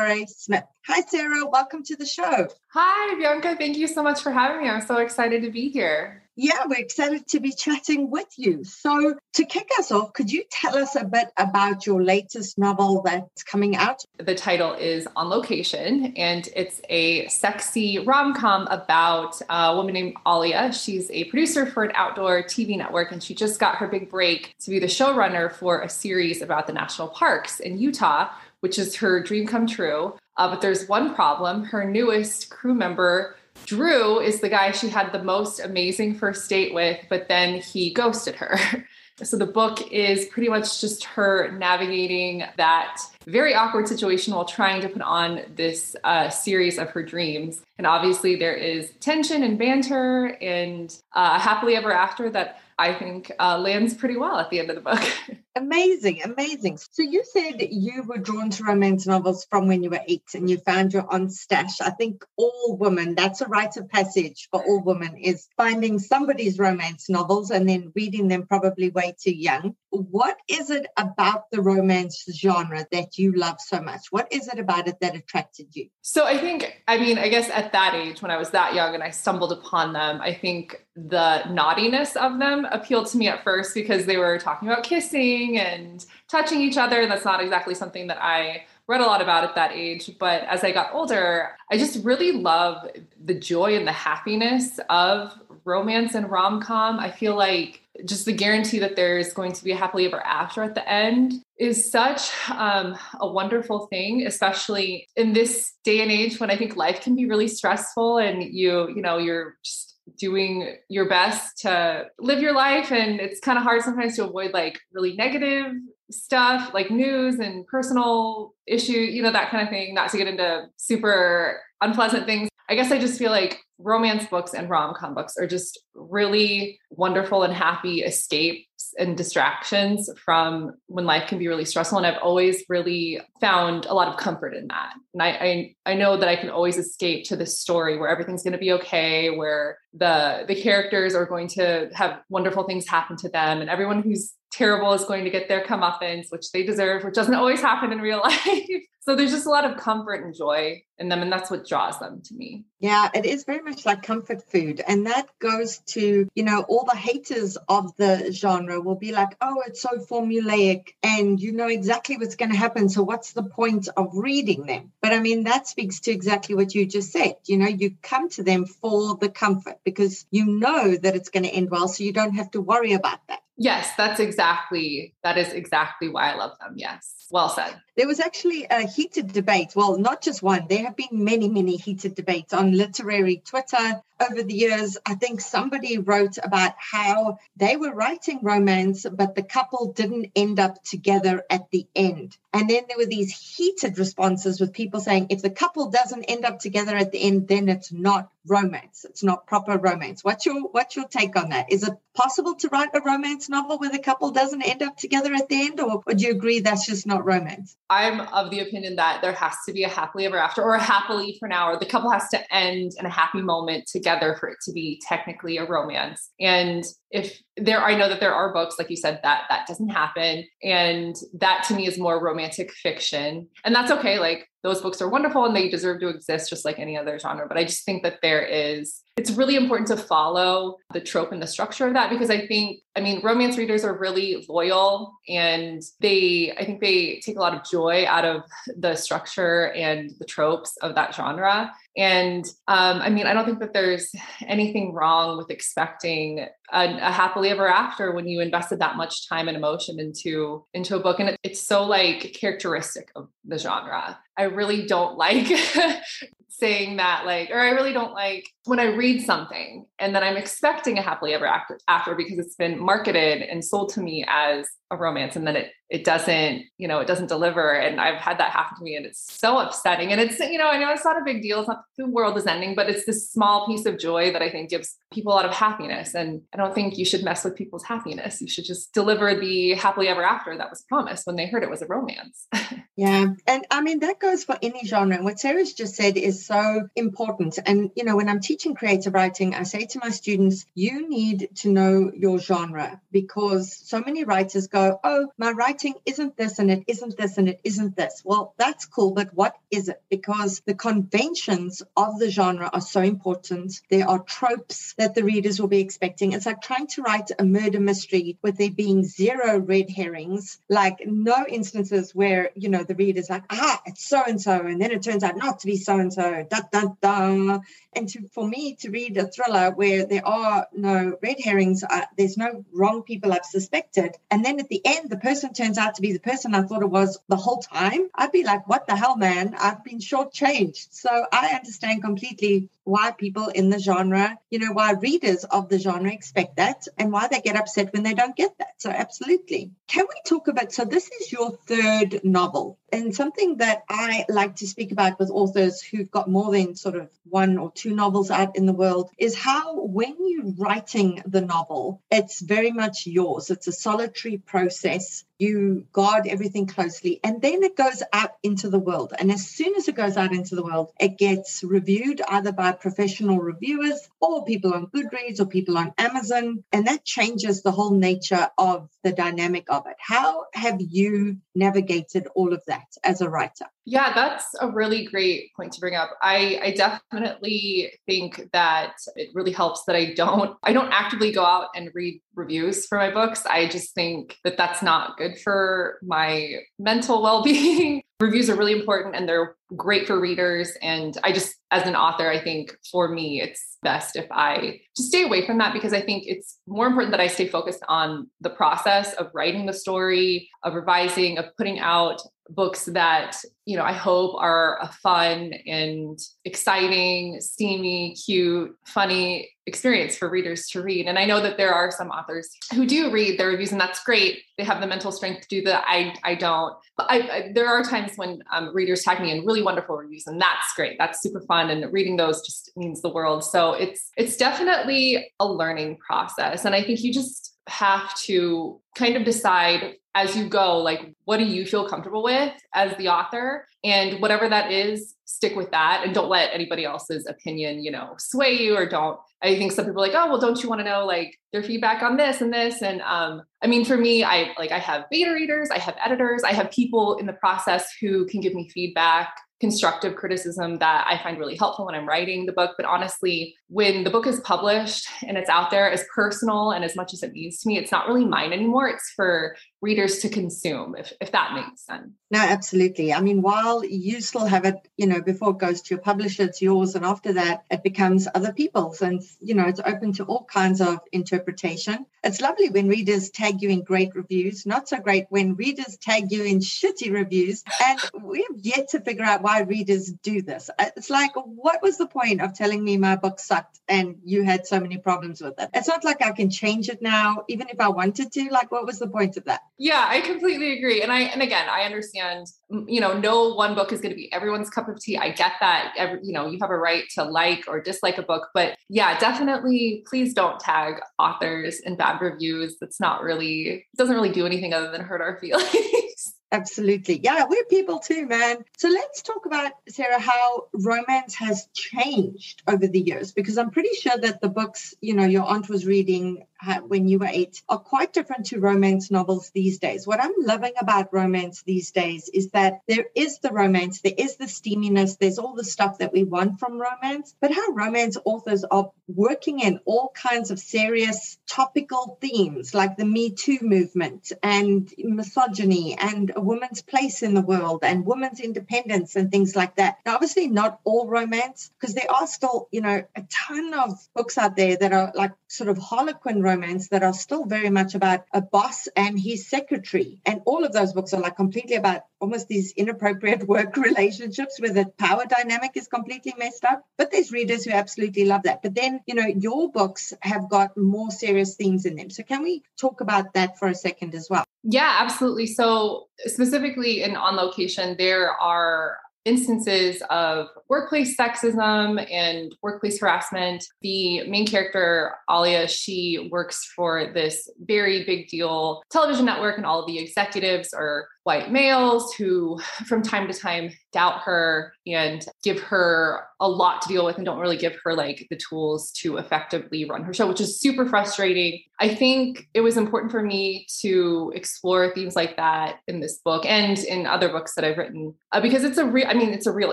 [0.00, 0.64] Echavarre Smith.
[0.86, 1.46] Hi, Sarah.
[1.46, 2.48] Welcome to the show.
[2.72, 3.56] Hi, Bianca.
[3.56, 4.68] Thank you so much for having me.
[4.68, 6.22] I'm so excited to be here.
[6.36, 8.64] Yeah, we're excited to be chatting with you.
[8.64, 13.02] So, to kick us off, could you tell us a bit about your latest novel
[13.04, 14.04] that's coming out?
[14.16, 20.16] The title is On Location, and it's a sexy rom com about a woman named
[20.26, 20.72] Alia.
[20.72, 24.54] She's a producer for an outdoor TV network, and she just got her big break
[24.60, 28.96] to be the showrunner for a series about the national parks in Utah, which is
[28.96, 30.14] her dream come true.
[30.36, 35.12] Uh, but there's one problem her newest crew member Drew is the guy she had
[35.12, 38.58] the most amazing first date with, but then he ghosted her.
[39.22, 44.80] so the book is pretty much just her navigating that very awkward situation while trying
[44.80, 47.62] to put on this uh, series of her dreams.
[47.78, 53.30] And obviously, there is tension and banter and uh, happily ever after that I think
[53.38, 55.02] uh, lands pretty well at the end of the book.
[55.56, 56.78] Amazing, amazing.
[56.92, 60.48] So you said you were drawn to romance novels from when you were eight and
[60.48, 61.80] you found your aunt stash.
[61.80, 66.58] I think all women, that's a rite of passage for all women, is finding somebody's
[66.58, 69.74] romance novels and then reading them probably way too young.
[69.90, 74.02] What is it about the romance genre that you love so much?
[74.10, 75.88] What is it about it that attracted you?
[76.02, 78.94] So I think, I mean, I guess at that age, when I was that young
[78.94, 83.42] and I stumbled upon them, I think the naughtiness of them appealed to me at
[83.42, 87.06] first because they were talking about kissing and touching each other.
[87.06, 90.10] That's not exactly something that I read a lot about at that age.
[90.18, 92.88] But as I got older, I just really love
[93.24, 95.32] the joy and the happiness of
[95.64, 96.98] romance and rom com.
[96.98, 100.62] I feel like just the guarantee that there's going to be a happily ever after
[100.62, 106.40] at the end is such um, a wonderful thing, especially in this day and age
[106.40, 110.76] when I think life can be really stressful and you, you know, you're just doing
[110.88, 114.78] your best to live your life and it's kind of hard sometimes to avoid like
[114.92, 115.72] really negative
[116.10, 120.26] stuff like news and personal issue you know that kind of thing not to get
[120.26, 125.36] into super unpleasant things i guess i just feel like romance books and rom-com books
[125.36, 128.66] are just really wonderful and happy escapes
[128.98, 131.98] and distractions from when life can be really stressful.
[131.98, 134.92] And i've always really found a lot of comfort in that.
[135.14, 138.42] And i i, I know that i can always escape to this story where everything's
[138.42, 143.16] going to be okay where the the characters are going to have wonderful things happen
[143.18, 147.04] to them and everyone who's terrible is going to get their comeuppance, which they deserve,
[147.04, 148.82] which doesn't always happen in real life.
[149.00, 151.98] so there's just a lot of comfort and joy in them, and that's what draws
[151.98, 152.64] them to me.
[152.78, 154.82] Yeah, it is very much like comfort food.
[154.86, 159.36] And that goes to, you know, all the haters of the genre will be like,
[159.40, 162.88] oh, it's so formulaic and you know exactly what's going to happen.
[162.88, 164.92] So what's the point of reading them?
[165.00, 167.36] But I mean, that speaks to exactly what you just said.
[167.46, 171.44] You know, you come to them for the comfort because you know that it's going
[171.44, 171.88] to end well.
[171.88, 173.40] So you don't have to worry about that.
[173.62, 176.72] Yes, that's exactly that is exactly why I love them.
[176.76, 177.26] Yes.
[177.30, 177.78] Well said.
[177.96, 179.72] There was actually a heated debate.
[179.74, 180.66] Well, not just one.
[180.68, 184.98] There have been many, many heated debates on literary Twitter over the years.
[185.04, 190.60] I think somebody wrote about how they were writing romance, but the couple didn't end
[190.60, 192.36] up together at the end.
[192.52, 196.44] And then there were these heated responses with people saying, if the couple doesn't end
[196.44, 199.04] up together at the end, then it's not romance.
[199.08, 200.24] It's not proper romance.
[200.24, 201.70] What's your what's your take on that?
[201.70, 205.32] Is it possible to write a romance novel where the couple doesn't end up together
[205.34, 207.76] at the end, or would you agree that's just not romance?
[207.90, 210.82] I'm of the opinion that there has to be a happily ever after or a
[210.82, 214.48] happily for now, or the couple has to end in a happy moment together for
[214.48, 216.30] it to be technically a romance.
[216.40, 219.88] And if there i know that there are books like you said that that doesn't
[219.88, 225.00] happen and that to me is more romantic fiction and that's okay like those books
[225.00, 227.84] are wonderful and they deserve to exist just like any other genre but i just
[227.84, 231.92] think that there is it's really important to follow the trope and the structure of
[231.92, 236.80] that because I think, I mean, romance readers are really loyal and they, I think
[236.80, 238.44] they take a lot of joy out of
[238.78, 241.70] the structure and the tropes of that genre.
[241.96, 244.12] And um, I mean, I don't think that there's
[244.46, 249.48] anything wrong with expecting a, a, happily ever after when you invested that much time
[249.48, 254.18] and emotion into into a book, and it, it's so like characteristic of the genre.
[254.36, 255.46] I really don't like
[256.60, 260.36] saying that like or i really don't like when i read something and then i'm
[260.36, 261.44] expecting a happily ever
[261.88, 265.72] after, because it's been marketed and sold to me as a romance and then it
[265.88, 269.04] it doesn't you know it doesn't deliver and i've had that happen to me and
[269.04, 271.68] it's so upsetting and it's you know i know it's not a big deal it's
[271.68, 274.70] not the world is ending but it's this small piece of joy that i think
[274.70, 277.84] gives people a lot of happiness and i don't think you should mess with people's
[277.84, 278.40] happiness.
[278.40, 281.70] You should just deliver the happily ever after that was promised when they heard it
[281.70, 282.46] was a romance.
[282.96, 286.44] Yeah and i mean that goes for any genre and what sarah's just said is
[286.44, 290.66] so important and you know when i'm teaching creative writing i say to my students
[290.74, 295.94] you need to know your genre because so many writers go go, oh, my writing
[296.06, 298.22] isn't this and it isn't this and it isn't this.
[298.24, 300.02] Well, that's cool, but what is it?
[300.08, 303.80] Because the conventions of the genre are so important.
[303.90, 306.32] There are tropes that the readers will be expecting.
[306.32, 311.00] It's like trying to write a murder mystery with there being zero red herrings, like
[311.04, 314.66] no instances where, you know, the reader's like, ah, it's so and so.
[314.66, 316.46] And then it turns out not to be so and so.
[316.48, 317.58] Da, da, da.
[317.92, 322.06] And to, for me to read a thriller where there are no red herrings, uh,
[322.16, 324.16] there's no wrong people I've suspected.
[324.30, 326.80] And then at the end, the person turns out to be the person I thought
[326.80, 329.54] it was the whole time, I'd be like, what the hell, man?
[329.58, 330.86] I've been shortchanged.
[330.90, 335.78] So I understand completely why people in the genre, you know, why readers of the
[335.78, 338.74] genre expect that and why they get upset when they don't get that.
[338.78, 339.70] So, absolutely.
[339.86, 340.72] Can we talk about?
[340.72, 345.30] So, this is your third novel, and something that I like to speak about with
[345.30, 349.10] authors who've got more than sort of one or two novels out in the world
[349.18, 353.50] is how, when you're writing the novel, it's very much yours.
[353.50, 358.78] It's a solitary process you guard everything closely, and then it goes out into the
[358.78, 359.12] world.
[359.18, 362.72] And as soon as it goes out into the world, it gets reviewed either by
[362.72, 366.64] professional reviewers or people on Goodreads or people on Amazon.
[366.72, 369.96] And that changes the whole nature of the dynamic of it.
[369.98, 373.66] How have you navigated all of that as a writer?
[373.86, 376.10] Yeah, that's a really great point to bring up.
[376.22, 381.44] I, I definitely think that it really helps that I don't I don't actively go
[381.44, 383.44] out and read reviews for my books.
[383.46, 388.02] I just think that that's not good for my mental well-being.
[388.20, 392.28] reviews are really important and they're great for readers and I just as an author
[392.28, 396.02] I think for me it's best if I just stay away from that because I
[396.02, 400.50] think it's more important that I stay focused on the process of writing the story,
[400.62, 402.20] of revising, of putting out
[402.54, 410.16] books that you know i hope are a fun and exciting steamy cute funny experience
[410.16, 411.06] for readers to read.
[411.06, 414.02] And i know that there are some authors who do read their reviews and that's
[414.02, 414.42] great.
[414.58, 416.74] They have the mental strength to do that i i don't.
[416.96, 420.26] But I, I there are times when um, readers tag me in really wonderful reviews
[420.26, 420.96] and that's great.
[420.98, 423.44] That's super fun and reading those just means the world.
[423.44, 426.64] So it's it's definitely a learning process.
[426.64, 431.36] And i think you just have to kind of decide as you go like what
[431.36, 433.66] do you feel comfortable with as the author?
[433.84, 438.14] And whatever that is stick with that and don't let anybody else's opinion you know
[438.18, 439.18] sway you or don't.
[439.42, 441.62] I think some people are like oh well don't you want to know like their
[441.62, 442.82] feedback on this and this?
[442.82, 446.42] And um i mean for me i like i have beta readers i have editors
[446.42, 451.22] i have people in the process who can give me feedback constructive criticism that I
[451.22, 452.72] find really helpful when I'm writing the book.
[452.76, 456.96] But honestly, when the book is published and it's out there as personal and as
[456.96, 458.88] much as it means to me, it's not really mine anymore.
[458.88, 462.12] It's for readers to consume, if, if that makes sense.
[462.30, 463.12] No, absolutely.
[463.12, 466.44] I mean, while you still have it, you know, before it goes to your publisher,
[466.44, 466.94] it's yours.
[466.94, 469.00] And after that, it becomes other people's.
[469.00, 472.06] And, you know, it's open to all kinds of interpretation.
[472.22, 476.30] It's lovely when readers tag you in great reviews, not so great when readers tag
[476.30, 477.64] you in shitty reviews.
[477.82, 480.68] And we have yet to figure out why readers do this.
[480.78, 484.44] Uh, it's like, what was the point of telling me my book sucked and you
[484.44, 485.70] had so many problems with it?
[485.72, 488.48] It's not like I can change it now, even if I wanted to.
[488.50, 489.62] Like, what was the point of that?
[489.82, 491.00] Yeah, I completely agree.
[491.00, 492.48] And I, and again, I understand,
[492.86, 495.16] you know, no one book is going to be everyone's cup of tea.
[495.16, 495.94] I get that.
[495.96, 499.18] Every, you know, you have a right to like or dislike a book, but yeah,
[499.18, 502.76] definitely please don't tag authors in bad reviews.
[502.78, 506.34] That's not really, doesn't really do anything other than hurt our feelings.
[506.52, 507.20] Absolutely.
[507.22, 508.58] Yeah, we're people too, man.
[508.76, 513.94] So let's talk about, Sarah, how romance has changed over the years, because I'm pretty
[513.94, 517.62] sure that the books, you know, your aunt was reading Uh, when you were eight
[517.70, 520.06] are quite different to romance novels these days.
[520.06, 524.36] What I'm loving about romance these days is that there is the romance, there is
[524.36, 528.64] the steaminess, there's all the stuff that we want from romance, but how romance authors
[528.64, 534.92] are working in all kinds of serious topical themes like the Me Too movement and
[534.98, 539.96] misogyny and a woman's place in the world and women's independence and things like that.
[540.04, 544.36] Now, obviously, not all romance, because there are still, you know, a ton of books
[544.36, 548.24] out there that are like sort of Harlequin romance that are still very much about
[548.32, 550.20] a boss and his secretary.
[550.24, 554.72] And all of those books are like completely about almost these inappropriate work relationships where
[554.72, 556.82] the power dynamic is completely messed up.
[556.96, 558.62] But there's readers who absolutely love that.
[558.62, 562.10] But then, you know, your books have got more serious themes in them.
[562.10, 564.44] So can we talk about that for a second as well?
[564.62, 565.46] Yeah, absolutely.
[565.46, 573.64] So specifically in on location, there are instances of workplace sexism and workplace harassment.
[573.82, 579.86] The main character, Alia, she works for this very big deal television network, and all
[579.86, 586.24] the executives are white males who, from time to time, doubt her and give her
[586.40, 589.84] a lot to deal with and don't really give her like the tools to effectively
[589.84, 591.60] run her show, which is super frustrating.
[591.78, 596.46] I think it was important for me to explore themes like that in this book
[596.46, 599.46] and in other books that I've written uh, because it's a real, I mean, it's
[599.46, 599.72] a real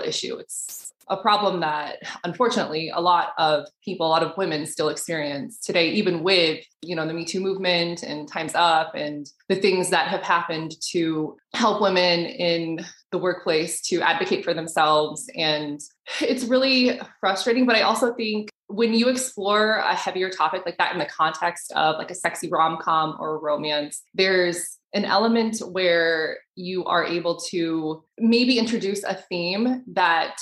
[0.00, 0.36] issue.
[0.36, 5.58] It's a problem that unfortunately a lot of people a lot of women still experience
[5.58, 9.90] today even with you know the me too movement and times up and the things
[9.90, 15.30] that have happened to help women in the workplace to advocate for themselves.
[15.34, 15.80] And
[16.20, 20.92] it's really frustrating but i also think when you explore a heavier topic like that
[20.92, 26.84] in the context of like a sexy rom-com or romance there's an element where you
[26.84, 30.38] are able to maybe introduce a theme that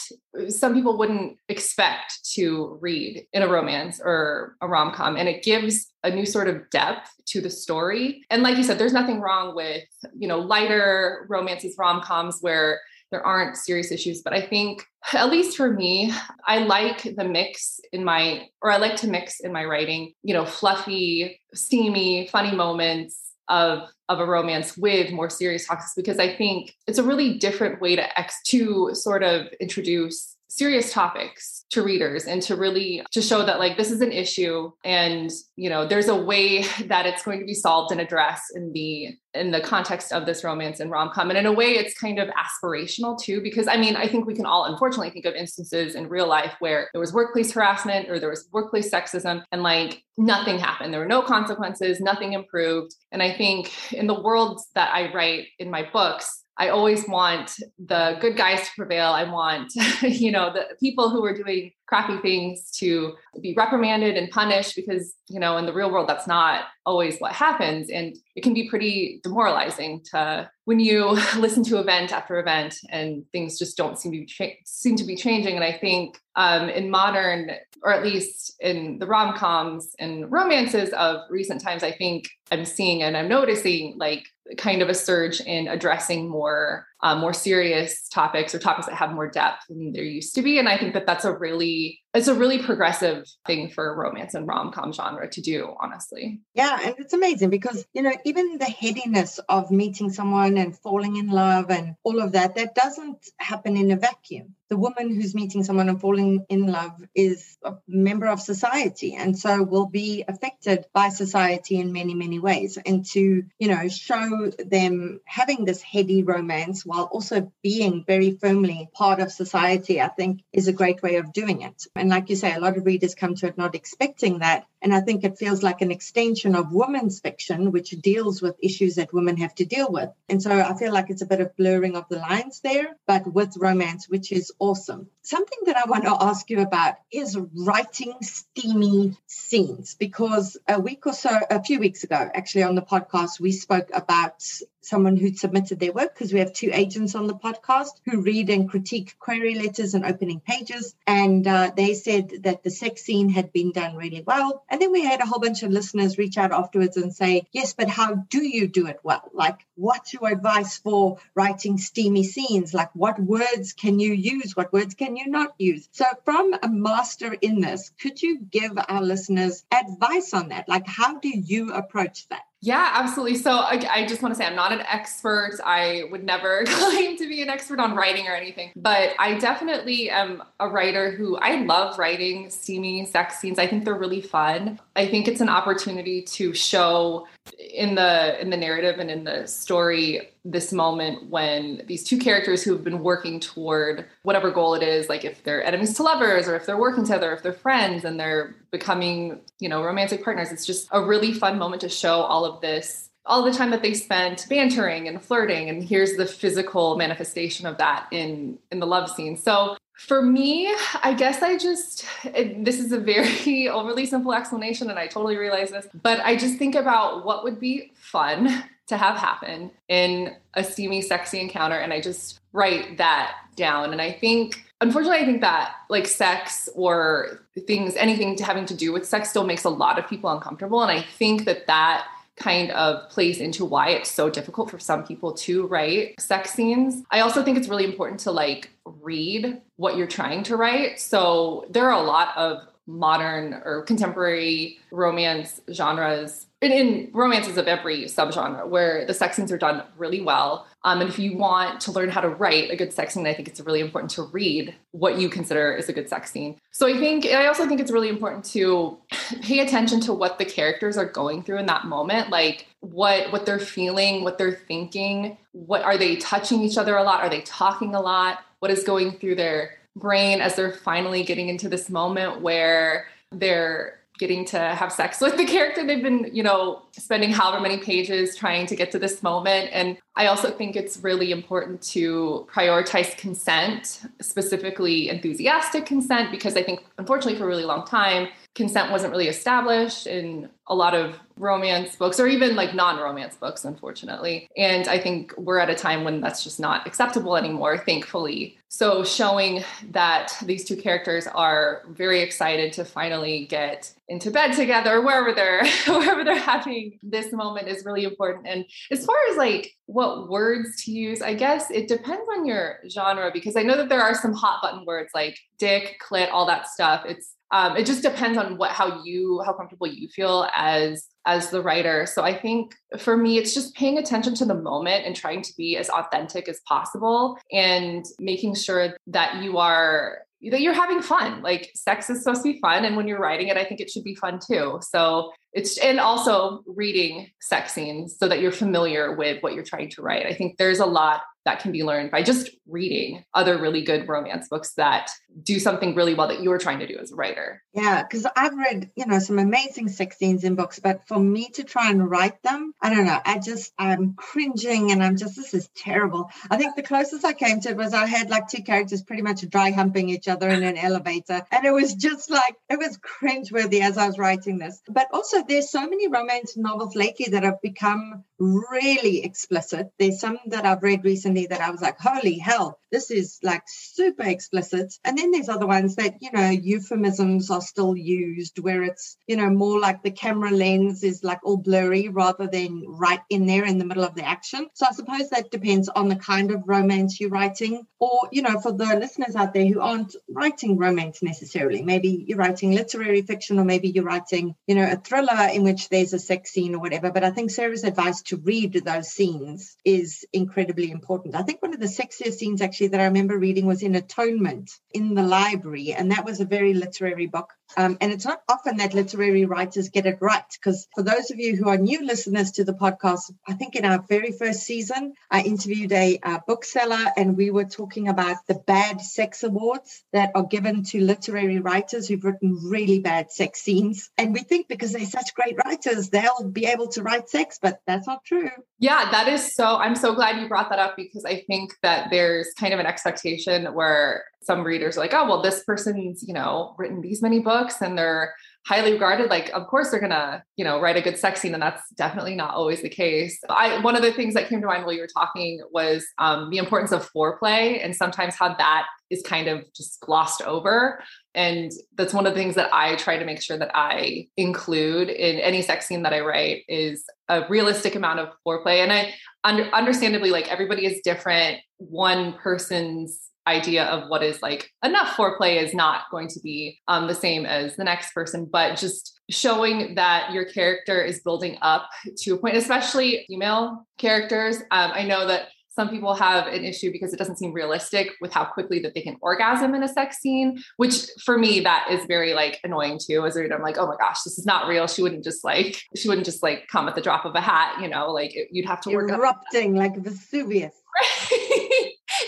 [0.49, 5.91] some people wouldn't expect to read in a romance or a rom-com and it gives
[6.05, 8.25] a new sort of depth to the story.
[8.31, 9.85] And like you said there's nothing wrong with
[10.17, 15.57] you know lighter romances rom-coms where there aren't serious issues but i think at least
[15.57, 16.13] for me
[16.47, 20.35] i like the mix in my or i like to mix in my writing you
[20.35, 26.35] know fluffy steamy funny moments of of a romance with more serious topics because I
[26.37, 31.83] think it's a really different way to ex to sort of introduce serious topics to
[31.83, 35.87] readers and to really to show that like this is an issue and you know
[35.87, 39.61] there's a way that it's going to be solved and addressed in the in the
[39.61, 41.29] context of this romance and rom-com.
[41.29, 44.35] And in a way it's kind of aspirational too because i mean i think we
[44.35, 48.19] can all unfortunately think of instances in real life where there was workplace harassment or
[48.19, 50.95] there was workplace sexism and like nothing happened.
[50.95, 52.95] There were no consequences nothing improved.
[53.13, 57.55] And i think in the world that i write in my books I always want
[57.79, 59.09] the good guys to prevail.
[59.09, 64.31] I want, you know, the people who are doing crappy things to be reprimanded and
[64.31, 67.91] punished because, you know, in the real world, that's not always what happens.
[67.91, 73.25] And it can be pretty demoralizing to when you listen to event after event and
[73.33, 75.55] things just don't seem to be cha- seem to be changing.
[75.55, 77.51] And I think um, in modern,
[77.83, 82.65] or at least in the rom coms and romances of recent times, I think I'm
[82.65, 84.25] seeing and I'm noticing like
[84.57, 89.13] kind of a surge in addressing more um, more serious topics or topics that have
[89.13, 90.59] more depth than there used to be.
[90.59, 94.47] And i think that that's a really it's a really progressive thing for romance and
[94.47, 96.41] rom-com genre to do honestly.
[96.55, 101.17] Yeah and it's amazing because you know even the headiness of meeting someone and falling
[101.17, 104.55] in love and all of that that doesn't happen in a vacuum.
[104.69, 109.39] The woman who's meeting someone and falling in love is a member of society and
[109.39, 112.79] so will be affected by society in many many ways.
[112.85, 118.89] And to you know show them having this heady romance while also being very firmly
[118.95, 122.37] part of society i think is a great way of doing it and like you
[122.37, 125.37] say a lot of readers come to it not expecting that and I think it
[125.37, 129.65] feels like an extension of women's fiction, which deals with issues that women have to
[129.65, 130.11] deal with.
[130.29, 133.27] And so I feel like it's a bit of blurring of the lines there, but
[133.27, 135.09] with romance, which is awesome.
[135.23, 141.05] Something that I want to ask you about is writing steamy scenes, because a week
[141.07, 144.41] or so, a few weeks ago, actually on the podcast, we spoke about
[144.87, 148.49] someone who'd submitted their work because we have two agents on the podcast who read
[148.51, 150.95] and critique query letters and opening pages.
[151.07, 154.65] And uh, they said that the sex scene had been done really well.
[154.69, 157.73] And then we had a whole bunch of listeners reach out afterwards and say, yes,
[157.73, 159.29] but how do you do it well?
[159.33, 162.73] Like, what's your advice for writing steamy scenes?
[162.73, 164.57] Like, what words can you use?
[164.57, 165.89] What words can you not use?
[165.93, 170.69] So, from a master in this, could you give our listeners advice on that?
[170.69, 172.46] Like, how do you approach that?
[172.63, 173.37] Yeah, absolutely.
[173.37, 175.59] So I, I, just want to say I'm not an expert.
[175.65, 180.09] I would never claim to be an expert on writing or anything, but I definitely
[180.09, 183.59] am a writer who I love writing steamy sex scenes.
[183.59, 184.81] I think they're really fun.
[184.97, 187.27] I think it's an opportunity to show
[187.59, 192.63] in the in the narrative and in the story this moment when these two characters
[192.63, 196.49] who have been working toward whatever goal it is like if they're enemies to lovers
[196.49, 200.51] or if they're working together if they're friends and they're becoming you know romantic partners
[200.53, 203.83] it's just a really fun moment to show all of this all the time that
[203.83, 208.87] they spent bantering and flirting and here's the physical manifestation of that in in the
[208.87, 209.37] love scene.
[209.37, 210.73] So for me,
[211.03, 215.37] I guess I just, it, this is a very overly simple explanation, and I totally
[215.37, 220.37] realize this, but I just think about what would be fun to have happen in
[220.55, 223.93] a steamy, sexy encounter, and I just write that down.
[223.93, 228.93] And I think, unfortunately, I think that like sex or things, anything having to do
[228.93, 230.83] with sex still makes a lot of people uncomfortable.
[230.83, 232.07] And I think that that
[232.37, 237.03] kind of plays into why it's so difficult for some people to write sex scenes.
[237.11, 241.01] I also think it's really important to like read what you're trying to write.
[241.01, 247.67] So there are a lot of modern or contemporary romance genres in, in romances of
[247.67, 250.67] every subgenre where the sex scenes are done really well.
[250.85, 253.35] Um, and if you want to learn how to write a good sex scene, I
[253.35, 256.59] think it's really important to read what you consider is a good sex scene.
[256.71, 258.97] So I think I also think it's really important to
[259.43, 263.47] pay attention to what the characters are going through in that moment, like what what
[263.47, 267.21] they're feeling, what they're thinking, what are they touching each other a lot?
[267.21, 268.41] Are they talking a lot?
[268.61, 273.99] What is going through their brain as they're finally getting into this moment where they're
[274.19, 278.37] getting to have sex with the character they've been you know spending however many pages
[278.37, 279.69] trying to get to this moment.
[279.73, 286.63] And i also think it's really important to prioritize consent specifically enthusiastic consent because i
[286.63, 291.21] think unfortunately for a really long time consent wasn't really established in a lot of
[291.37, 294.49] romance books or even like non-romance books unfortunately.
[294.57, 298.57] And i think we're at a time when that's just not acceptable anymore thankfully.
[298.69, 305.03] So showing that these two characters are very excited to finally get into bed together
[305.03, 308.47] wherever they're wherever they're having this moment is really important.
[308.47, 312.81] And as far as like what words to use i guess it depends on your
[312.89, 316.47] genre because i know that there are some hot button words like dick clit all
[316.47, 317.05] that stuff.
[317.07, 321.51] It's um, it just depends on what how you how comfortable you feel as as
[321.51, 322.07] the writer.
[322.07, 325.53] So i think for me it's just paying attention to the moment and trying to
[325.57, 330.19] be as authentic as possible and making sure that you are
[330.51, 331.43] that you're having fun.
[331.43, 333.91] Like sex is supposed to be fun and when you're writing it i think it
[333.91, 334.81] should be fun too.
[334.83, 339.91] So it's and also reading sex scenes so that you're familiar with what you're trying
[339.91, 340.27] to write.
[340.27, 344.07] I think there's a lot that can be learned by just reading other really good
[344.09, 345.11] romance books that
[345.43, 347.63] do something really well that you're trying to do as a writer.
[347.73, 351.49] Yeah, because I've read, you know, some amazing sex scenes in books, but for me
[351.51, 353.21] to try and write them, I don't know.
[353.25, 356.31] I just, I'm cringing and I'm just, this is terrible.
[356.51, 359.23] I think the closest I came to it was I had like two characters pretty
[359.23, 361.43] much dry humping each other in an elevator.
[361.53, 364.83] And it was just like, it was cringeworthy as I was writing this.
[364.89, 369.91] But also, there's so many romance novels lately that have become really explicit.
[369.99, 373.63] There's some that I've read recently that I was like, holy hell, this is like
[373.67, 374.95] super explicit.
[375.05, 379.37] And then there's other ones that, you know, euphemisms are still used where it's, you
[379.37, 383.65] know, more like the camera lens is like all blurry rather than right in there
[383.65, 384.69] in the middle of the action.
[384.75, 387.87] So I suppose that depends on the kind of romance you're writing.
[387.99, 392.39] Or, you know, for the listeners out there who aren't writing romance necessarily, maybe you're
[392.39, 396.19] writing literary fiction or maybe you're writing, you know, a thriller in which there's a
[396.19, 397.11] sex scene or whatever.
[397.11, 401.35] But I think Sarah's advice to read those scenes is incredibly important.
[401.35, 404.71] I think one of the sexiest scenes actually that I remember reading was in Atonement
[404.93, 407.53] in the library, and that was a very literary book.
[407.77, 411.39] Um, and it's not often that literary writers get it right, because for those of
[411.39, 415.15] you who are new listeners to the podcast, I think in our very first season,
[415.31, 420.31] I interviewed a, a bookseller and we were talking about the bad sex awards that
[420.35, 424.11] are given to literary writers who've written really bad sex scenes.
[424.17, 427.81] And we think because they're such great writers, they'll be able to write sex, but
[427.87, 428.51] that's not true.
[428.79, 429.77] Yeah, that is so.
[429.77, 432.87] I'm so glad you brought that up because I think that there's kind of an
[432.87, 437.41] expectation where some readers are like, oh, well, this person's, you know, written these many
[437.41, 438.35] books and they're
[438.67, 439.31] highly regarded.
[439.31, 442.35] Like, of course, they're gonna, you know, write a good sex scene, and that's definitely
[442.35, 443.39] not always the case.
[443.49, 446.51] I one of the things that came to mind while you were talking was um,
[446.51, 451.01] the importance of foreplay, and sometimes how that is kind of just glossed over.
[451.35, 455.11] And that's one of the things that I try to make sure that I include
[455.11, 458.83] in any sex scene that I write is a realistic amount of foreplay.
[458.83, 461.61] And I under, understandably, like everybody is different.
[461.77, 467.07] One person's idea of what is like enough foreplay is not going to be um,
[467.07, 471.89] the same as the next person, but just showing that your character is building up
[472.19, 474.59] to a point, especially female characters.
[474.71, 478.33] Um, I know that some people have an issue because it doesn't seem realistic with
[478.33, 482.07] how quickly that they can orgasm in a sex scene, which for me that is
[482.07, 483.25] very like annoying too.
[483.27, 484.87] As a reader, I'm like, oh my gosh, this is not real.
[484.87, 487.79] She wouldn't just like she wouldn't just like come at the drop of a hat,
[487.83, 488.11] you know.
[488.11, 490.75] Like you'd have to work erupting like Vesuvius.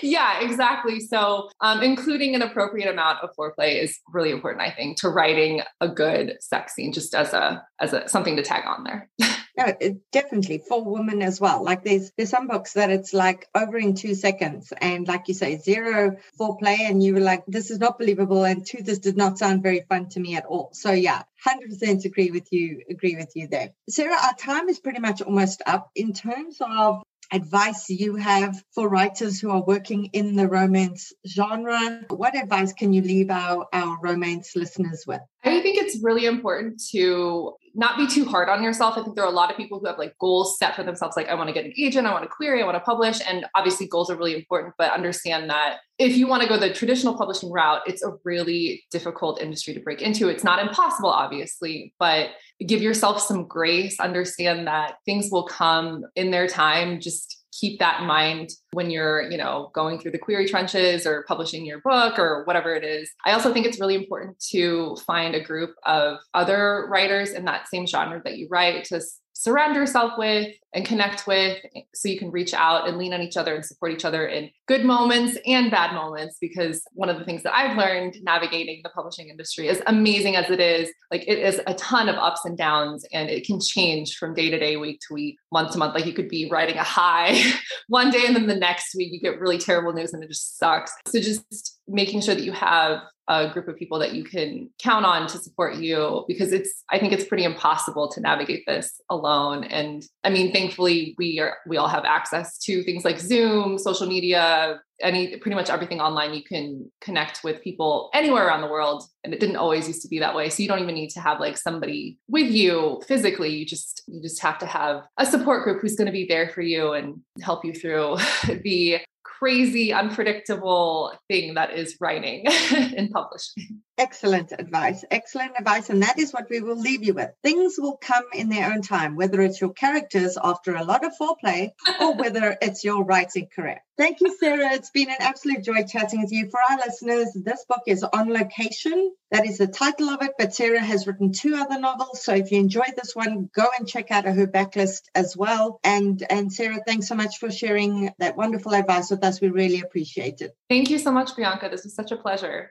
[0.03, 1.01] yeah, exactly.
[1.01, 5.63] So, um, including an appropriate amount of foreplay is really important, I think, to writing
[5.81, 9.11] a good sex scene, just as a as a something to tag on there.
[9.57, 9.73] yeah,
[10.13, 11.65] definitely for women as well.
[11.65, 15.35] Like there's there's some books that it's like over in two seconds, and like you
[15.35, 19.17] say, zero foreplay, and you were like, this is not believable, and two, this did
[19.17, 20.71] not sound very fun to me at all.
[20.73, 22.83] So yeah, hundred percent agree with you.
[22.89, 24.17] Agree with you there, Sarah.
[24.17, 25.91] Our time is pretty much almost up.
[25.95, 32.05] In terms of advice you have for writers who are working in the romance genre?
[32.11, 35.21] What advice can you leave our, our romance listeners with?
[35.45, 38.99] I think it's really important to not be too hard on yourself.
[38.99, 41.17] I think there are a lot of people who have like goals set for themselves,
[41.17, 43.21] like I want to get an agent, I want to query, I want to publish.
[43.27, 46.73] And obviously, goals are really important, but understand that if you want to go the
[46.73, 50.29] traditional publishing route, it's a really difficult industry to break into.
[50.29, 52.31] It's not impossible, obviously, but
[52.67, 53.99] give yourself some grace.
[54.01, 57.01] Understand that things will come in their time.
[57.01, 61.25] Just keep that in mind when you're, you know, going through the query trenches or
[61.27, 63.11] publishing your book or whatever it is.
[63.25, 67.69] I also think it's really important to find a group of other writers in that
[67.69, 69.01] same genre that you write to
[69.33, 71.59] surround yourself with and connect with
[71.95, 74.51] so you can reach out and lean on each other and support each other in
[74.67, 78.91] good moments and bad moments because one of the things that I've learned navigating the
[78.91, 82.57] publishing industry as amazing as it is like it is a ton of ups and
[82.57, 85.95] downs and it can change from day to day week to week month to month.
[85.95, 87.41] Like you could be writing a high
[87.89, 90.59] one day and then the next week you get really terrible news and it just
[90.59, 90.93] sucks.
[91.07, 95.05] So just making sure that you have a group of people that you can count
[95.05, 99.65] on to support you because it's i think it's pretty impossible to navigate this alone.
[99.65, 104.07] And i mean thankfully we are we all have access to things like zoom social
[104.07, 109.05] media any pretty much everything online you can connect with people anywhere around the world.
[109.25, 110.49] And it didn't always used to be that way.
[110.49, 113.51] So you don't even need to have like somebody with you physically.
[113.51, 116.49] You just you just have to have a support group who's going to be there
[116.49, 118.17] for you and help you through
[118.63, 122.45] the crazy, unpredictable thing that is writing
[122.75, 123.83] and publishing.
[123.99, 125.05] Excellent advice.
[125.11, 125.91] Excellent advice.
[125.91, 127.31] And that is what we will leave you with.
[127.43, 131.13] Things will come in their own time, whether it's your characters after a lot of
[131.21, 133.83] foreplay or whether it's your writing career.
[133.97, 134.75] Thank you, Sarah.
[134.75, 136.49] It's been an absolute joy chatting with you.
[136.49, 139.13] For our listeners, this book is On Location.
[139.33, 142.23] That is the title of it, but Sarah has written two other novels.
[142.23, 145.81] So if you enjoyed this one, go and check out her backlist as well.
[145.83, 149.41] And and Sarah, thanks so much for sharing that wonderful advice with us.
[149.41, 150.57] We really appreciate it.
[150.69, 151.69] Thank you so much, Bianca.
[151.69, 152.71] This was such a pleasure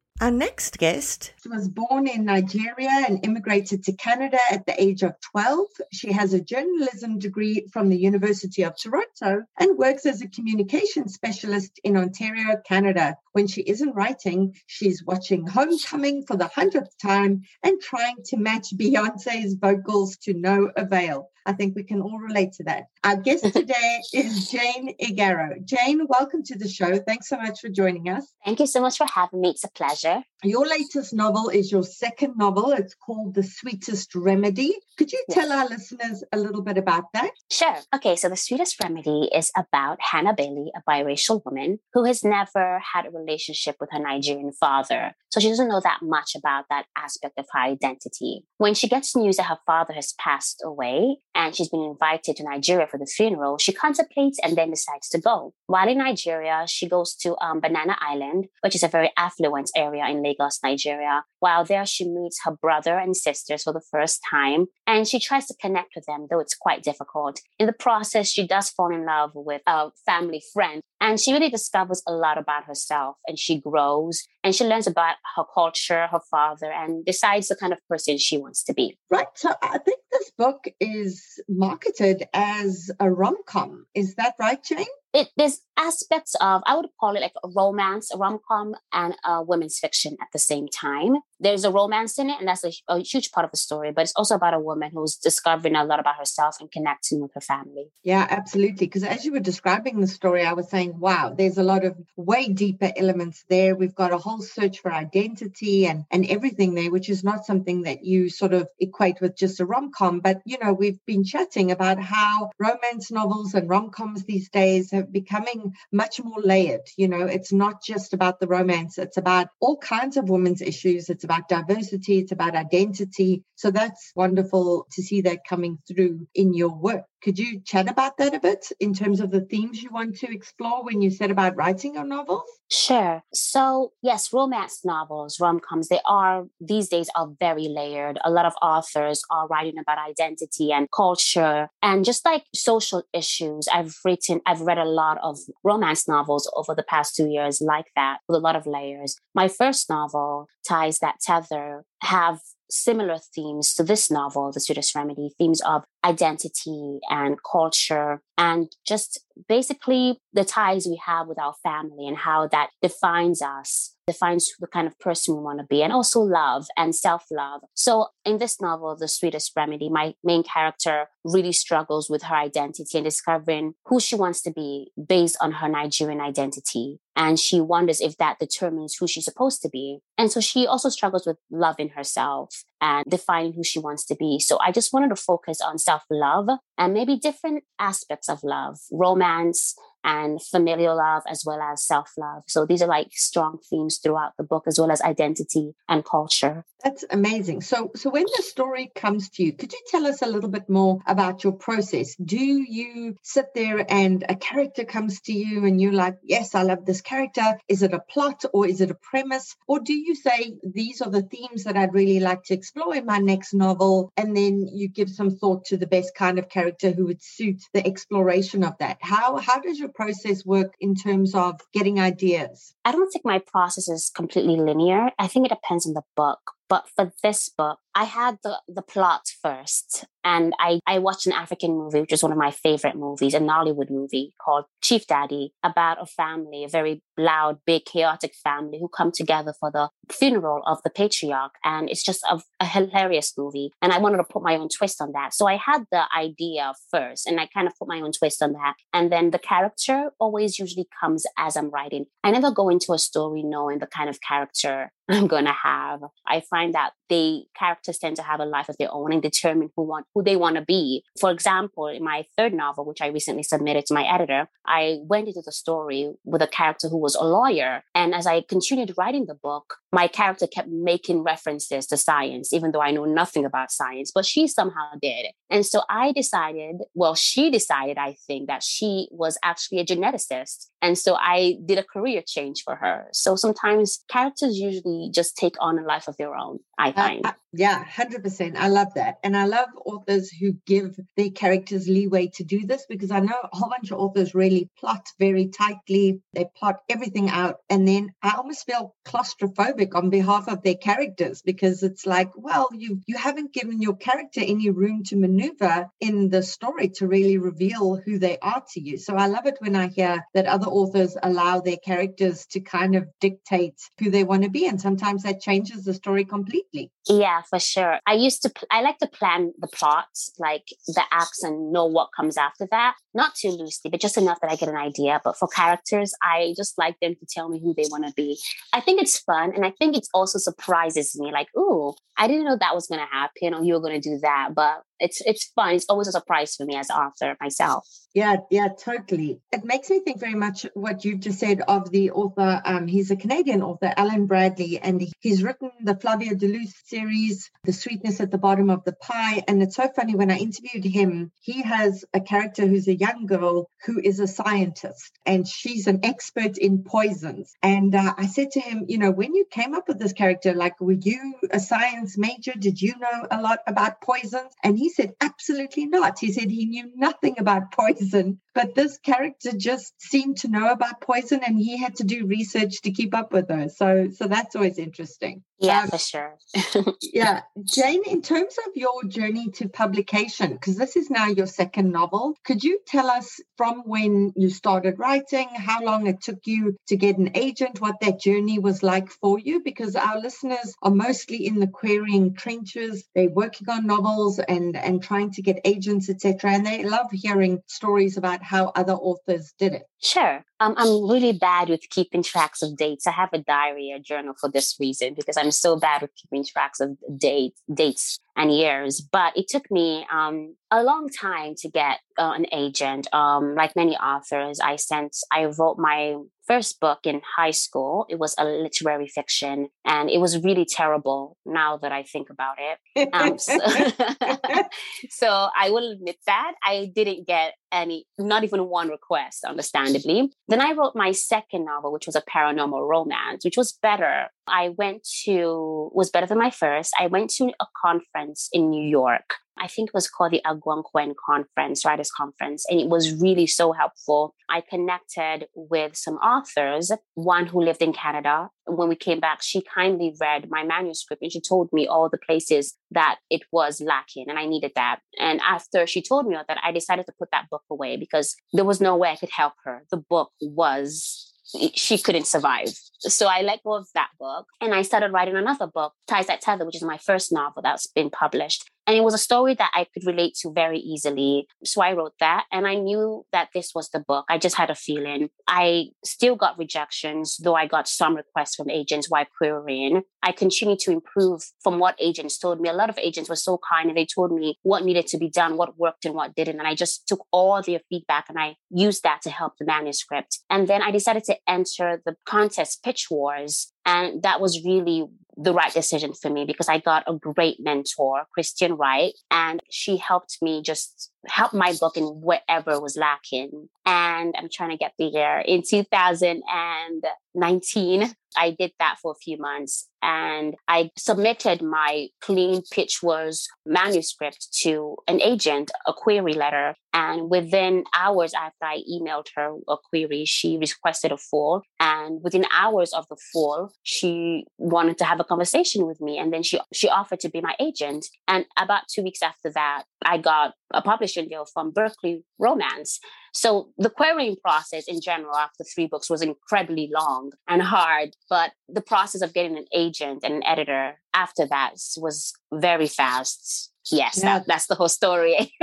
[0.21, 1.33] Our next guest.
[1.41, 5.65] She was born in Nigeria and immigrated to Canada at the age of 12.
[5.91, 11.09] She has a journalism degree from the University of Toronto and works as a communication
[11.09, 13.15] specialist in Ontario, Canada.
[13.31, 18.77] When she isn't writing, she's watching Homecoming for the hundredth time and trying to match
[18.77, 21.31] Beyonce's vocals to no avail.
[21.45, 22.85] I think we can all relate to that.
[23.03, 25.65] Our guest today is Jane Igharo.
[25.65, 26.97] Jane, welcome to the show.
[26.99, 28.25] Thanks so much for joining us.
[28.45, 29.49] Thank you so much for having me.
[29.49, 30.23] It's a pleasure.
[30.43, 32.71] Your latest novel is your second novel.
[32.71, 34.73] It's called The Sweetest Remedy.
[34.97, 37.31] Could you tell our listeners a little bit about that?
[37.51, 37.75] Sure.
[37.95, 42.79] Okay, so The Sweetest Remedy is about Hannah Bailey, a biracial woman who has never
[42.93, 45.13] had a relationship with her Nigerian father.
[45.31, 48.45] So she doesn't know that much about that aspect of her identity.
[48.57, 52.43] When she gets news that her father has passed away and she's been invited to
[52.43, 55.53] Nigeria for the funeral, she contemplates and then decides to go.
[55.67, 60.05] While in Nigeria, she goes to um, Banana Island, which is a very affluent area
[60.07, 61.23] in Lagos, Nigeria.
[61.39, 65.47] While there, she meets her brother and sisters for the first time, and she tries
[65.47, 67.39] to connect with them, though it's quite difficult.
[67.59, 71.49] In the process, she does fall in love with a family friend, and she really
[71.49, 76.21] discovers a lot about herself, and she grows, and she learns about her culture, her
[76.29, 78.97] father, and decides the kind of person she wants to be.
[79.09, 79.27] Right.
[79.35, 83.85] So I think this book is marketed as a rom com.
[83.93, 84.85] Is that right, Jane?
[85.13, 89.15] It, there's aspects of I would call it like a romance, a rom com, and
[89.25, 91.17] a women's fiction at the same time.
[91.39, 93.91] There's a romance in it, and that's a, a, huge part of the story.
[93.91, 97.31] But it's also about a woman who's discovering a lot about herself and connecting with
[97.33, 97.87] her family.
[98.03, 98.85] Yeah, absolutely.
[98.85, 101.97] Because as you were describing the story, I was saying, wow, there's a lot of
[102.15, 103.75] way deeper elements there.
[103.75, 107.83] We've got a whole search for identity and and everything there, which is not something
[107.83, 110.19] that you sort of equate with just a rom com.
[110.19, 114.91] But you know, we've been chatting about how romance novels and rom coms these days
[114.91, 116.87] have becoming much more layered.
[116.97, 121.09] You know, it's not just about the romance, it's about all kinds of women's issues.
[121.09, 123.43] It's about diversity, it's about identity.
[123.55, 127.05] So that's wonderful to see that coming through in your work.
[127.23, 130.33] Could you chat about that a bit in terms of the themes you want to
[130.33, 132.43] explore when you said about writing your novels?
[132.69, 133.21] Sure.
[133.33, 138.17] So, yes, romance novels, rom coms, they are these days are very layered.
[138.23, 143.67] A lot of authors are writing about identity and culture and just like social issues.
[143.67, 147.91] I've written, I've read a lot of romance novels over the past two years like
[147.95, 149.15] that with a lot of layers.
[149.35, 152.39] My first novel, Ties That Tether, have
[152.71, 159.19] similar themes to this novel, The Sweetest Remedy, themes of identity and culture and just
[159.47, 164.67] basically the ties we have with our family and how that defines us defines the
[164.67, 167.61] kind of person we want to be and also love and self-love.
[167.75, 172.97] So in this novel the sweetest remedy my main character really struggles with her identity
[172.97, 176.99] and discovering who she wants to be based on her nigerian identity.
[177.15, 179.99] And she wonders if that determines who she's supposed to be.
[180.17, 184.39] And so she also struggles with loving herself and defining who she wants to be.
[184.39, 189.75] So i just wanted to focus on self-love and maybe different aspects of love, romance,
[190.03, 192.43] and familial love as well as self love.
[192.47, 196.65] So these are like strong themes throughout the book, as well as identity and culture.
[196.83, 197.61] That's amazing.
[197.61, 200.67] So, so when the story comes to you, could you tell us a little bit
[200.67, 202.15] more about your process?
[202.15, 206.63] Do you sit there and a character comes to you and you're like, yes, I
[206.63, 207.59] love this character?
[207.67, 209.55] Is it a plot or is it a premise?
[209.67, 213.05] Or do you say, these are the themes that I'd really like to explore in
[213.05, 214.11] my next novel?
[214.17, 217.61] And then you give some thought to the best kind of character who would suit
[217.73, 218.97] the exploration of that.
[219.01, 222.73] How, how does your process work in terms of getting ideas?
[222.85, 225.11] I don't think my process is completely linear.
[225.19, 226.39] I think it depends on the book.
[226.71, 230.05] But for this book, I had the, the plot first.
[230.23, 233.39] And I, I watched an African movie, which is one of my favorite movies, a
[233.39, 238.87] Nollywood movie called Chief Daddy, about a family, a very loud, big, chaotic family who
[238.87, 241.51] come together for the funeral of the patriarch.
[241.65, 243.71] And it's just a, a hilarious movie.
[243.81, 245.33] And I wanted to put my own twist on that.
[245.33, 248.53] So I had the idea first and I kind of put my own twist on
[248.53, 248.75] that.
[248.93, 252.05] And then the character always usually comes as I'm writing.
[252.23, 256.01] I never go into a story knowing the kind of character I'm going to have.
[256.27, 259.69] I find that they characters tend to have a life of their own and determine
[259.75, 261.03] who want who they want to be.
[261.19, 265.27] For example, in my third novel, which I recently submitted to my editor, I went
[265.27, 267.83] into the story with a character who was a lawyer.
[267.93, 272.71] And as I continued writing the book, my character kept making references to science, even
[272.71, 275.25] though I know nothing about science, but she somehow did.
[275.49, 280.67] And so I decided, well, she decided, I think, that she was actually a geneticist.
[280.81, 283.07] And so I did a career change for her.
[283.11, 287.25] So sometimes characters usually just take on a life of their own, I find.
[287.25, 288.55] Uh, uh, yeah, 100%.
[288.55, 289.17] I love that.
[289.23, 293.35] And I love authors who give their characters leeway to do this because I know
[293.43, 296.21] a whole bunch of authors really plot very tightly.
[296.33, 297.57] They plot everything out.
[297.69, 302.69] And then I almost feel claustrophobic on behalf of their characters because it's like, well,
[302.71, 307.37] you, you haven't given your character any room to maneuver in the story to really
[307.37, 308.97] reveal who they are to you.
[308.97, 312.95] So I love it when I hear that other authors allow their characters to kind
[312.95, 314.67] of dictate who they want to be.
[314.67, 316.91] And sometimes that changes the story completely.
[317.07, 317.99] Yeah, for sure.
[318.07, 322.09] I used to, I like to plan the plots, like the acts and know what
[322.15, 322.95] comes after that.
[323.13, 325.21] Not too loosely, but just enough that I get an idea.
[325.23, 328.37] But for characters, I just like them to tell me who they want to be.
[328.73, 329.53] I think it's fun.
[329.55, 333.01] And I think it also surprises me like, ooh, I didn't know that was going
[333.01, 334.49] to happen or you were going to do that.
[334.55, 335.75] But it's it's fun.
[335.75, 337.87] It's always a surprise for me as author myself.
[338.13, 339.39] Yeah, yeah, totally.
[339.53, 342.61] It makes me think very much what you've just said of the author.
[342.65, 347.49] Um, he's a Canadian author, Alan Bradley, and he's written the Flavia de Luce series,
[347.63, 349.43] The Sweetness at the Bottom of the Pie.
[349.47, 353.27] And it's so funny when I interviewed him, he has a character who's a young
[353.27, 357.53] girl who is a scientist, and she's an expert in poisons.
[357.63, 360.53] And uh, I said to him, you know, when you came up with this character,
[360.53, 362.53] like, were you a science major?
[362.59, 364.51] Did you know a lot about poisons?
[364.63, 366.19] And he said, absolutely not.
[366.19, 371.01] He said he knew nothing about poison, but this character just seemed to know about
[371.01, 373.69] poison and he had to do research to keep up with her.
[373.69, 375.43] So, so that's always interesting.
[375.61, 376.37] Yeah, um, for sure.
[377.01, 377.41] yeah.
[377.63, 382.35] Jane, in terms of your journey to publication, because this is now your second novel,
[382.43, 386.97] could you tell us from when you started writing, how long it took you to
[386.97, 389.61] get an agent, what that journey was like for you?
[389.63, 393.03] Because our listeners are mostly in the querying trenches.
[393.13, 396.51] They're working on novels and, and trying to get agents, etc.
[396.51, 399.83] And they love hearing stories about how other authors did it.
[400.01, 400.43] Sure.
[400.61, 403.07] Um, I'm really bad with keeping tracks of dates.
[403.07, 406.45] I have a diary, a journal for this reason, because I'm so bad with keeping
[406.45, 409.01] tracks of date, dates and years.
[409.01, 413.11] But it took me um, a long time to get uh, an agent.
[413.11, 418.05] Um, like many authors, I sent, I wrote my first book in high school.
[418.07, 422.57] It was a literary fiction, and it was really terrible now that I think about
[422.59, 423.09] it.
[423.13, 423.57] Um, so,
[425.09, 430.31] so, I will admit that I didn't get any, not even one request, understandably.
[430.47, 434.27] Then I wrote my second novel, which was a paranormal romance, which was better.
[434.47, 436.93] I went to, was better than my first.
[436.99, 441.13] I went to a conference in New York I think it was called the Algonkian
[441.23, 444.33] Conference, Writers Conference, and it was really so helpful.
[444.49, 448.49] I connected with some authors, one who lived in Canada.
[448.65, 452.17] When we came back, she kindly read my manuscript and she told me all the
[452.17, 454.99] places that it was lacking, and I needed that.
[455.19, 458.35] And after she told me all that, I decided to put that book away because
[458.53, 459.83] there was no way I could help her.
[459.91, 461.30] The book was
[461.75, 462.69] she couldn't survive.
[462.99, 466.41] So I let go of that book and I started writing another book, Ties That
[466.41, 468.70] Tether, which is my first novel that's been published.
[468.87, 471.47] And it was a story that I could relate to very easily.
[471.63, 474.25] So I wrote that and I knew that this was the book.
[474.29, 475.29] I just had a feeling.
[475.47, 480.01] I still got rejections, though I got some requests from agents while querying.
[480.23, 482.69] I continued to improve from what agents told me.
[482.69, 485.29] A lot of agents were so kind and they told me what needed to be
[485.29, 486.59] done, what worked and what didn't.
[486.59, 490.39] And I just took all their feedback and I used that to help the manuscript.
[490.49, 493.71] And then I decided to enter the contest Pitch Wars.
[493.85, 495.05] And that was really
[495.37, 499.97] the right decision for me because I got a great mentor, Christian Wright, and she
[499.97, 503.69] helped me just help my book in whatever was lacking.
[503.85, 505.39] And I'm trying to get there.
[505.39, 513.03] In 2019, I did that for a few months and I submitted my clean Pitch
[513.03, 516.75] Wars manuscript to an agent, a query letter.
[516.93, 521.61] And within hours after I emailed her a query, she requested a full.
[521.79, 526.17] And within hours of the full, she wanted to have a conversation with me.
[526.17, 528.07] And then she she offered to be my agent.
[528.27, 532.99] And about two weeks after that, I got a publishing deal from Berkley Romance.
[533.31, 538.51] So the querying process in general after three books was incredibly long and hard, but
[538.67, 543.71] the process of getting an agent and an editor after that was very fast.
[543.91, 544.39] Yes yeah.
[544.39, 545.53] that, that's the whole story.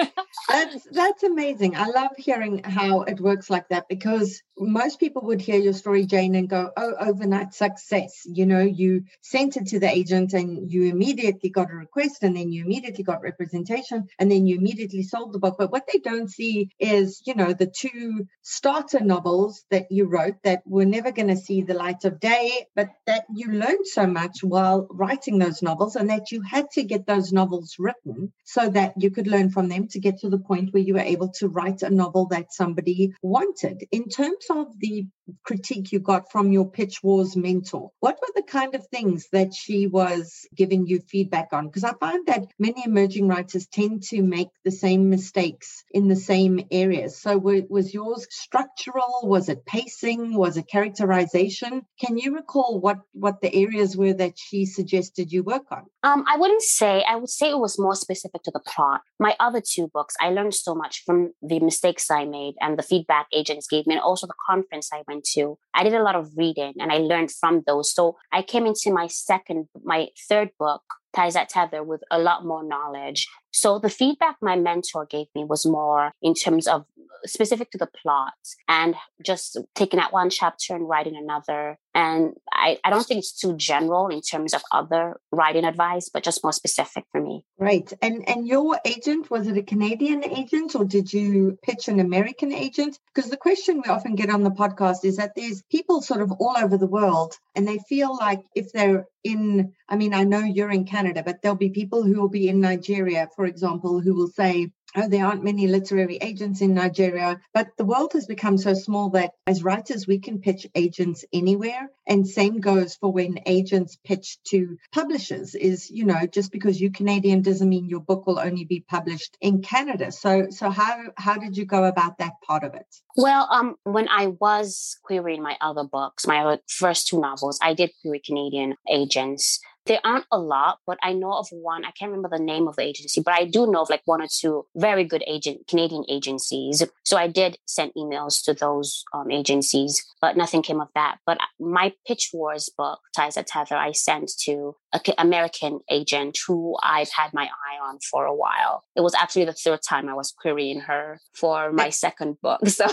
[0.49, 1.77] That's that's amazing.
[1.77, 6.07] I love hearing how it works like that because most people would hear your story
[6.07, 8.23] jane and go oh overnight success.
[8.25, 12.35] You know you sent it to the agent and you immediately got a request and
[12.35, 15.57] then you immediately got representation and then you immediately sold the book.
[15.59, 20.37] But what they don't see is you know the two starter novels that you wrote
[20.45, 24.07] that were never going to see the light of day but that you learned so
[24.07, 28.69] much while writing those novels and that you had to get those novels written so
[28.69, 31.29] that you could learn from them to get to the point where you were able
[31.29, 33.85] to write a novel that somebody wanted.
[33.91, 35.07] In terms of the
[35.45, 37.91] critique you got from your pitch wars mentor?
[38.01, 41.67] What were the kind of things that she was giving you feedback on?
[41.67, 46.17] Because i find that many emerging writers tend to make the same mistakes in the
[46.17, 49.21] same areas so was yours structural?
[49.25, 50.35] Was it pacing?
[50.35, 51.83] Was it characterization?
[52.01, 55.85] Can you recall what what the areas were that she suggested you work on?
[56.03, 59.03] Um, i wouldn't say i would say it was more specific to the plot.
[59.19, 62.83] My other two books i learned so much from the mistakes i made and the
[62.83, 65.59] feedback agents gave me and also the conference i went to.
[65.75, 67.93] I did a lot of reading and I learned from those.
[67.93, 70.83] So I came into my second, my third book,
[71.15, 73.29] Ties That Tether, with a lot more knowledge.
[73.53, 76.85] So the feedback my mentor gave me was more in terms of
[77.27, 78.35] specific to the plot
[78.69, 78.95] and
[79.25, 81.79] just taking out one chapter and writing another.
[81.95, 86.23] And I, I don't think it's too general in terms of other writing advice, but
[86.23, 87.45] just more specific for me.
[87.59, 87.93] Right.
[88.01, 92.53] And and your agent, was it a Canadian agent or did you pitch an American
[92.53, 92.99] agent?
[93.13, 96.31] Because the question we often get on the podcast is that there's people sort of
[96.33, 100.39] all over the world and they feel like if they're in, I mean, I know
[100.39, 104.15] you're in Canada, but there'll be people who will be in Nigeria, for example, who
[104.15, 108.57] will say, Oh, there aren't many literary agents in Nigeria, but the world has become
[108.59, 111.91] so small that as writers, we can pitch agents anywhere.
[112.07, 116.91] And same goes for when agents pitch to publishers is, you know, just because you're
[116.91, 120.11] Canadian doesn't mean your book will only be published in Canada.
[120.11, 122.87] So, so how, how did you go about that part of it?
[123.15, 127.93] Well, um, when I was querying my other books, my first two novels, I did
[128.01, 131.85] query Canadian agents there aren't a lot, but I know of one.
[131.85, 134.23] I can't remember the name of the agency, but I do know of like one
[134.23, 136.85] or two very good agent Canadian agencies.
[137.05, 141.17] So I did send emails to those um, agencies, but nothing came of that.
[141.27, 144.77] But my Pitch Wars book, Ties That Tether, I sent to
[145.19, 148.85] American agent who I've had my eye on for a while.
[148.97, 152.61] It was actually the third time I was querying her for my second book.
[152.79, 152.87] So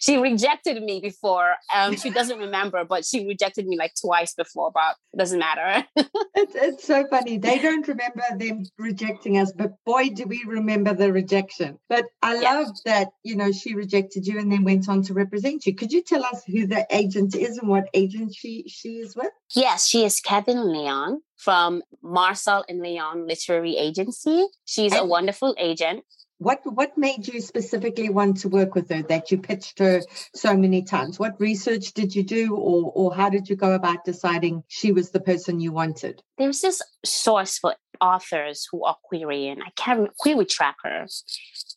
[0.00, 1.54] she rejected me before.
[1.72, 5.86] Um, she doesn't remember, but she rejected me like twice before, but it doesn't matter.
[6.34, 7.38] it's, it's so funny.
[7.38, 11.78] They don't remember them rejecting us, but boy, do we remember the rejection.
[11.88, 12.54] But I yeah.
[12.54, 15.74] love that, you know, she rejected you and then went on to represent you.
[15.76, 19.30] Could you tell us who the agent is and what agent she, she is with?
[19.54, 24.46] Yes, she is Kevan Lyon from Marsal and Lyon Literary Agency.
[24.64, 26.04] She's and- a wonderful agent.
[26.40, 30.02] What what made you specifically want to work with her that you pitched her
[30.36, 31.18] so many times?
[31.18, 35.10] What research did you do or or how did you go about deciding she was
[35.10, 36.22] the person you wanted?
[36.36, 39.60] There's this source for authors who are querying.
[39.60, 41.06] I can't query tracker.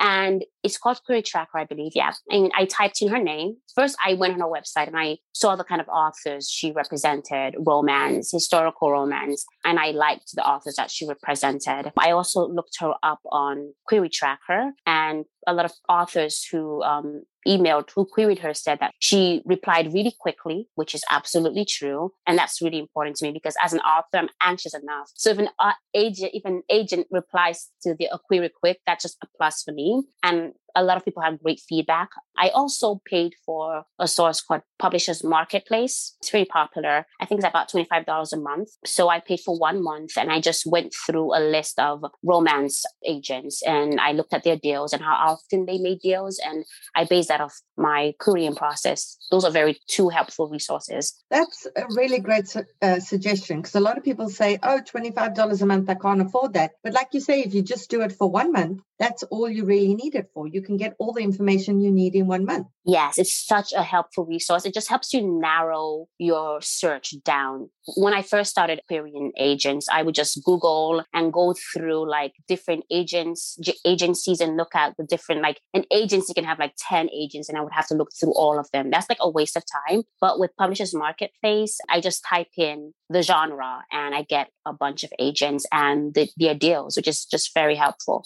[0.02, 1.92] And it's called Query Tracker, I believe.
[1.94, 2.12] Yeah.
[2.30, 3.58] And I typed in her name.
[3.76, 7.56] First, I went on her website and I saw the kind of authors she represented
[7.60, 11.92] romance, historical romance, and I liked the authors that she represented.
[12.00, 17.24] I also looked her up on Query Tracker and a lot of authors who um,
[17.48, 22.12] emailed who queried her said that she replied really quickly, which is absolutely true.
[22.28, 25.10] And that's really important to me because as an author, I'm anxious enough.
[25.16, 29.04] So if an uh, agent, if an agent replies to the a query quick, that's
[29.04, 30.04] just a plus for me.
[30.24, 32.10] And a lot of people have great feedback.
[32.38, 36.16] I also paid for a source called Publishers Marketplace.
[36.20, 37.06] It's very popular.
[37.20, 38.70] I think it's about $25 a month.
[38.86, 42.84] So I paid for one month and I just went through a list of romance
[43.06, 46.40] agents and I looked at their deals and how often they made deals.
[46.44, 46.66] And
[46.96, 49.18] I based that off my querying process.
[49.30, 51.14] Those are very two helpful resources.
[51.30, 55.62] That's a really great su- uh, suggestion because a lot of people say, oh, $25
[55.62, 56.72] a month, I can't afford that.
[56.84, 59.66] But like you say, if you just do it for one month, that's all you
[59.66, 60.48] really need it for.
[60.48, 62.68] You can get all the information you need in one month.
[62.84, 64.66] Yes, it's such a helpful resource.
[64.66, 67.70] It just helps you narrow your search down.
[67.96, 72.86] When I first started querying agents, I would just Google and go through like different
[72.90, 77.50] agents, agencies and look at the different, like an agency can have like 10 agents
[77.50, 78.90] and I would have to look through all of them.
[78.90, 80.02] That's like a waste of time.
[80.20, 85.04] But with Publishers Marketplace, I just type in the genre and I get a bunch
[85.04, 88.26] of agents and the, their deals, which is just very helpful.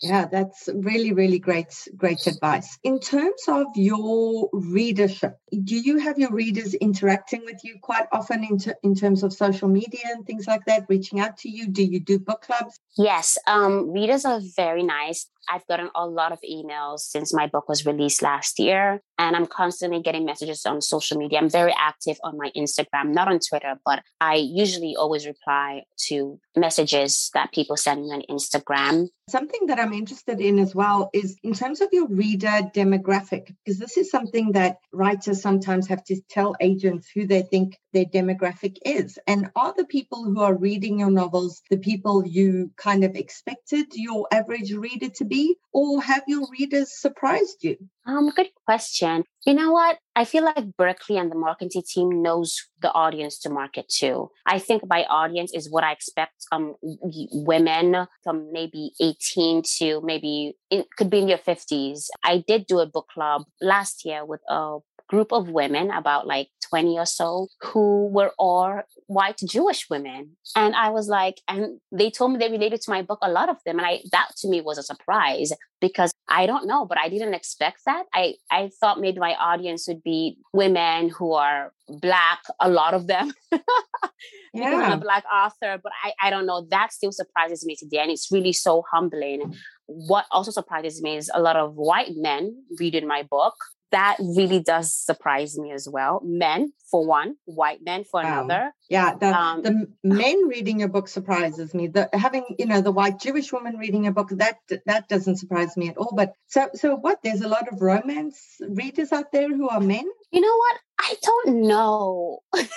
[0.00, 2.78] Yeah, that's really, really great, great advice.
[2.84, 8.44] In terms of your readership, do you have your readers interacting with you quite often
[8.44, 11.66] in, ter- in terms of social media and things like that, reaching out to you?
[11.66, 12.78] Do you do book clubs?
[12.96, 15.28] Yes, um, readers are very nice.
[15.50, 19.46] I've gotten a lot of emails since my book was released last year, and I'm
[19.46, 21.38] constantly getting messages on social media.
[21.38, 26.38] I'm very active on my Instagram, not on Twitter, but I usually always reply to
[26.56, 29.08] messages that people send me on Instagram.
[29.30, 33.78] Something that I'm interested in as well is in terms of your reader demographic, because
[33.78, 38.76] this is something that writers sometimes have to tell agents who they think their demographic
[38.84, 39.18] is.
[39.26, 43.86] And are the people who are reading your novels the people you kind of expected
[43.94, 45.37] your average reader to be?
[45.72, 47.76] Or have your readers surprised you?
[48.06, 49.24] Um, good question.
[49.46, 49.98] You know what?
[50.16, 54.30] I feel like Berkley and the marketing team knows the audience to market to.
[54.46, 60.56] I think my audience is what I expect um women from maybe 18 to maybe
[60.70, 62.06] it could be in your 50s.
[62.24, 64.78] I did do a book club last year with a
[65.08, 70.36] group of women, about like 20 or so, who were all white Jewish women.
[70.54, 73.48] And I was like, and they told me they related to my book, a lot
[73.48, 73.78] of them.
[73.78, 77.34] And I that to me was a surprise because I don't know, but I didn't
[77.34, 78.04] expect that.
[78.12, 83.06] I, I thought maybe my audience would be women who are black, a lot of
[83.06, 83.32] them.
[83.50, 86.66] because I'm a black author, but I, I don't know.
[86.70, 87.98] That still surprises me today.
[87.98, 89.54] And it's really so humbling.
[89.86, 93.54] What also surprises me is a lot of white men reading my book
[93.90, 96.20] that really does surprise me as well.
[96.24, 98.44] Men, for one, white men for wow.
[98.44, 98.72] another.
[98.88, 101.88] Yeah, the, um, the men reading a book surprises me.
[101.88, 104.56] The having you know the white Jewish woman reading a book that
[104.86, 106.12] that doesn't surprise me at all.
[106.14, 107.20] But so so what?
[107.22, 110.06] There's a lot of romance readers out there who are men.
[110.30, 110.78] You know what?
[110.98, 112.40] I don't know.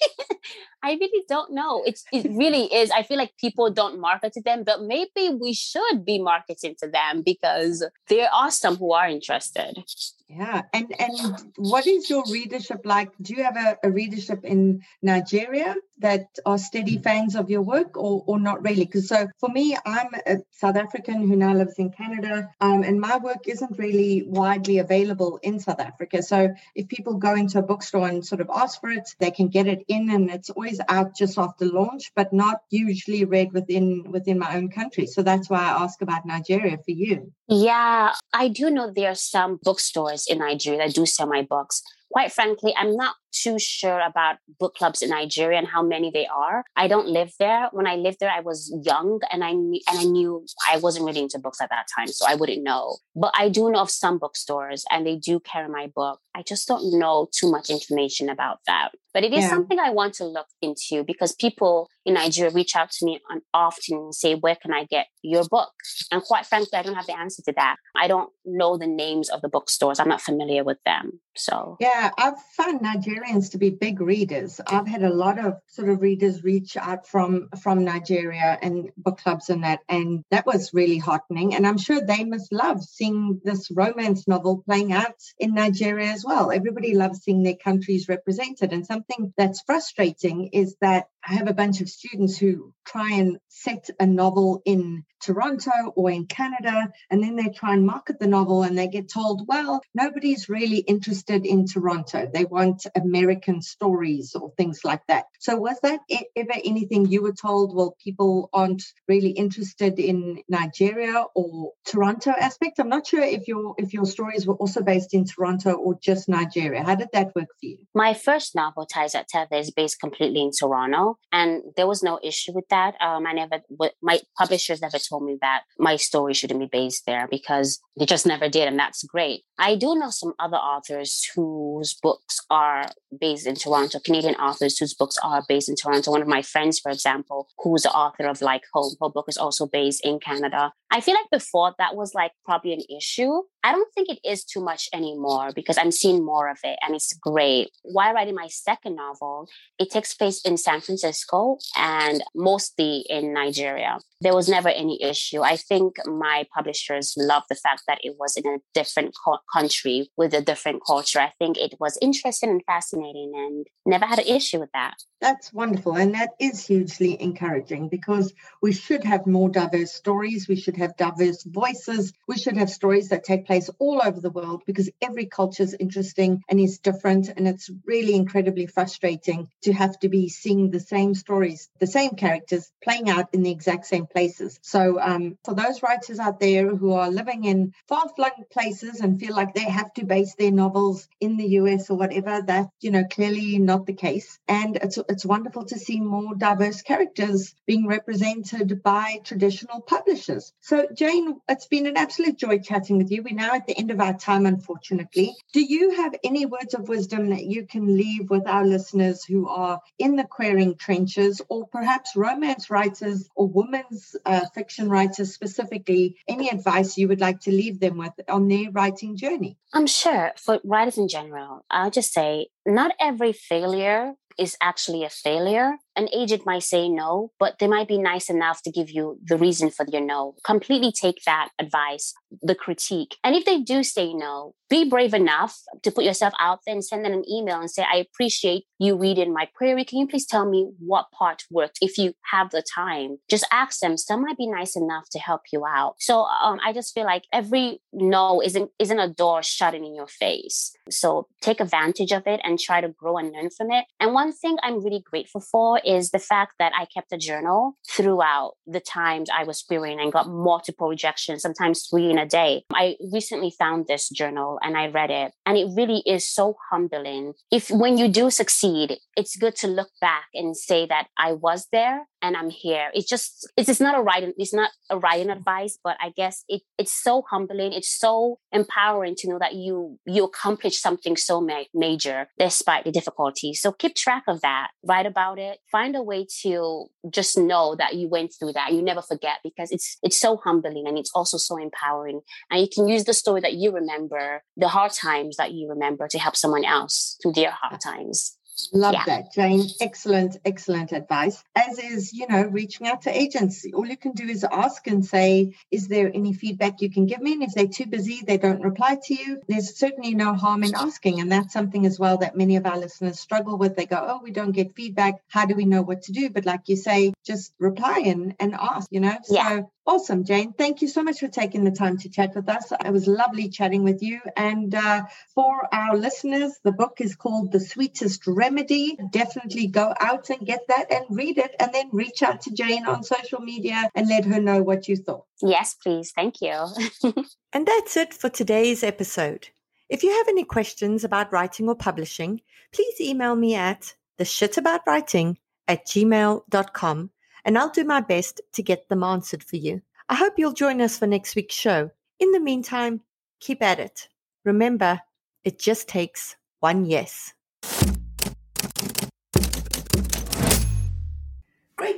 [0.82, 1.82] I really don't know.
[1.84, 2.90] It's it really is.
[2.90, 6.88] I feel like people don't market to them, but maybe we should be marketing to
[6.88, 9.84] them because there are some who are interested.
[10.30, 13.10] Yeah, and and what is your readership like?
[13.22, 17.96] Do you have a, a readership in Nigeria that are steady fans of your work,
[17.96, 18.84] or or not really?
[18.84, 23.00] Because so for me, I'm a South African who now lives in Canada, um, and
[23.00, 26.22] my work isn't really widely available in South Africa.
[26.22, 29.48] So if people go into a bookstore and sort of ask for it, they can
[29.48, 34.04] get it in, and it's always out just after launch, but not usually read within
[34.10, 35.06] within my own country.
[35.06, 37.32] So that's why I ask about Nigeria for you.
[37.48, 41.82] Yeah, I do know there are some bookstores in Nigeria that do sell my books.
[42.10, 46.26] Quite frankly, I'm not too sure about book clubs in Nigeria and how many they
[46.26, 46.64] are.
[46.76, 47.68] I don't live there.
[47.72, 51.20] When I lived there, I was young and I and I knew I wasn't really
[51.20, 52.96] into books at that time, so I wouldn't know.
[53.14, 56.20] But I do know of some bookstores and they do carry my book.
[56.34, 58.90] I just don't know too much information about that.
[59.14, 59.48] But it is yeah.
[59.48, 63.42] something I want to look into because people in Nigeria reach out to me on,
[63.52, 65.72] often and say, Where can I get your book?
[66.12, 67.76] And quite frankly, I don't have the answer to that.
[67.96, 71.20] I don't know the names of the bookstores, I'm not familiar with them.
[71.36, 72.80] So, yeah, I've found
[73.18, 74.60] Nigerians to be big readers.
[74.66, 79.18] I've had a lot of sort of readers reach out from, from Nigeria and book
[79.18, 79.80] clubs and that.
[79.88, 81.54] And that was really heartening.
[81.54, 86.24] And I'm sure they must love seeing this romance novel playing out in Nigeria as
[86.24, 86.50] well.
[86.50, 88.72] Everybody loves seeing their countries represented.
[88.72, 93.38] And something that's frustrating is that I have a bunch of students who try and
[93.48, 98.26] set a novel in Toronto or in Canada, and then they try and market the
[98.26, 102.30] novel and they get told, well, nobody's really interested in Toronto.
[102.32, 105.26] They want American stories or things like that.
[105.40, 106.00] So, was that
[106.36, 112.78] ever anything you were told, well, people aren't really interested in Nigeria or Toronto aspect?
[112.78, 116.28] I'm not sure if your if your stories were also based in Toronto or just
[116.28, 116.84] Nigeria.
[116.84, 117.78] How did that work for you?
[117.94, 121.17] My first novel, Ties That Tether, is based completely in Toronto.
[121.30, 122.94] And there was no issue with that.
[123.00, 123.60] Um, I never,
[124.02, 128.26] my publishers never told me that my story shouldn't be based there because they just
[128.26, 128.66] never did.
[128.66, 129.42] And that's great.
[129.58, 132.86] I do know some other authors whose books are
[133.20, 136.10] based in Toronto, Canadian authors whose books are based in Toronto.
[136.12, 139.36] One of my friends, for example, who's the author of Like Home, her book is
[139.36, 140.72] also based in Canada.
[140.90, 143.42] I feel like before that was like probably an issue.
[143.64, 146.94] I don't think it is too much anymore because I'm seeing more of it and
[146.94, 147.70] it's great.
[147.82, 149.48] While writing my second novel,
[149.78, 153.98] it takes place in San Francisco and mostly in Nigeria.
[154.20, 155.42] There was never any issue.
[155.42, 160.10] I think my publishers love the fact that it was in a different co- country
[160.16, 161.20] with a different culture.
[161.20, 164.96] I think it was interesting and fascinating and never had an issue with that.
[165.20, 165.96] That's wonderful.
[165.96, 168.32] And that is hugely encouraging because
[168.62, 170.48] we should have more diverse stories.
[170.48, 172.12] We should have diverse voices.
[172.26, 175.76] We should have stories that take place all over the world because every culture is
[175.78, 177.28] interesting and is different.
[177.28, 182.10] And it's really incredibly frustrating to have to be seeing the same stories, the same
[182.10, 184.58] characters playing out in the exact same places.
[184.62, 189.18] So, um, for those writers out there who are living in far flung places and
[189.20, 192.90] feel like they have to base their novels in the US or whatever, that's, you
[192.90, 194.38] know, clearly not the case.
[194.48, 200.52] And it's it's wonderful to see more diverse characters being represented by traditional publishers.
[200.60, 203.22] So, Jane, it's been an absolute joy chatting with you.
[203.22, 205.34] We're now at the end of our time, unfortunately.
[205.52, 209.48] Do you have any words of wisdom that you can leave with our listeners who
[209.48, 216.16] are in the querying trenches, or perhaps romance writers or women's uh, fiction writers specifically?
[216.28, 219.56] Any advice you would like to leave them with on their writing journey?
[219.72, 225.10] I'm sure for writers in general, I'll just say not every failure is actually a
[225.10, 225.72] failure.
[225.96, 229.36] An agent might say no, but they might be nice enough to give you the
[229.36, 230.36] reason for your no.
[230.44, 233.16] Completely take that advice, the critique.
[233.24, 236.84] And if they do say no, be brave enough to put yourself out there and
[236.84, 239.84] send them an email and say, I appreciate you reading my query.
[239.84, 243.16] Can you please tell me what part worked if you have the time?
[243.28, 243.96] Just ask them.
[243.96, 245.94] Some might be nice enough to help you out.
[245.98, 250.06] So um, I just feel like every no isn't isn't a door shutting in your
[250.06, 250.72] face.
[250.90, 253.84] So take advantage of it and try to grow and learn from it.
[254.00, 257.76] And one thing I'm really grateful for is the fact that I kept a journal
[257.88, 262.64] throughout the times I was querying and got multiple rejections, sometimes three in a day.
[262.72, 267.34] I recently found this journal and I read it, and it really is so humbling.
[267.50, 271.66] If when you do succeed, it's good to look back and say that I was
[271.72, 272.90] there and I'm here.
[272.94, 276.62] It's just it's not a writing it's not a writing advice, but I guess it
[276.78, 277.72] it's so humbling.
[277.72, 282.92] It's so empowering to know that you you accomplished something so ma- major despite the
[282.92, 283.60] difficulties.
[283.60, 284.68] So keep track of that.
[284.84, 285.58] Write about it.
[285.70, 288.72] Find a way to just know that you went through that.
[288.72, 292.20] You never forget because it's it's so humbling and it's also so empowering.
[292.50, 296.08] And you can use the story that you remember, the hard times that you remember
[296.08, 298.37] to help someone else through their hard times.
[298.72, 299.04] Love yeah.
[299.06, 299.64] that, Jane.
[299.80, 301.42] Excellent, excellent advice.
[301.54, 303.66] As is, you know, reaching out to agents.
[303.74, 307.20] All you can do is ask and say, is there any feedback you can give
[307.20, 307.32] me?
[307.32, 310.74] And if they're too busy, they don't reply to you, there's certainly no harm in
[310.74, 311.20] asking.
[311.20, 313.76] And that's something as well that many of our listeners struggle with.
[313.76, 315.14] They go, oh, we don't get feedback.
[315.28, 316.30] How do we know what to do?
[316.30, 319.16] But like you say, just reply and, and ask, you know?
[319.28, 319.48] Yeah.
[319.48, 320.52] So Awesome, Jane.
[320.52, 322.70] Thank you so much for taking the time to chat with us.
[322.72, 324.20] It was lovely chatting with you.
[324.36, 325.04] And uh,
[325.34, 328.96] for our listeners, the book is called The Sweetest Remedy.
[329.10, 332.86] Definitely go out and get that and read it, and then reach out to Jane
[332.86, 335.24] on social media and let her know what you thought.
[335.42, 336.12] Yes, please.
[336.12, 336.66] Thank you.
[337.52, 339.48] and that's it for today's episode.
[339.90, 342.40] If you have any questions about writing or publishing,
[342.72, 347.10] please email me at the shitaboutwriting at gmail.com
[347.44, 349.82] and I'll do my best to get them answered for you.
[350.08, 351.90] I hope you'll join us for next week's show.
[352.18, 353.02] In the meantime,
[353.40, 354.08] keep at it.
[354.44, 355.00] Remember,
[355.44, 357.32] it just takes one yes.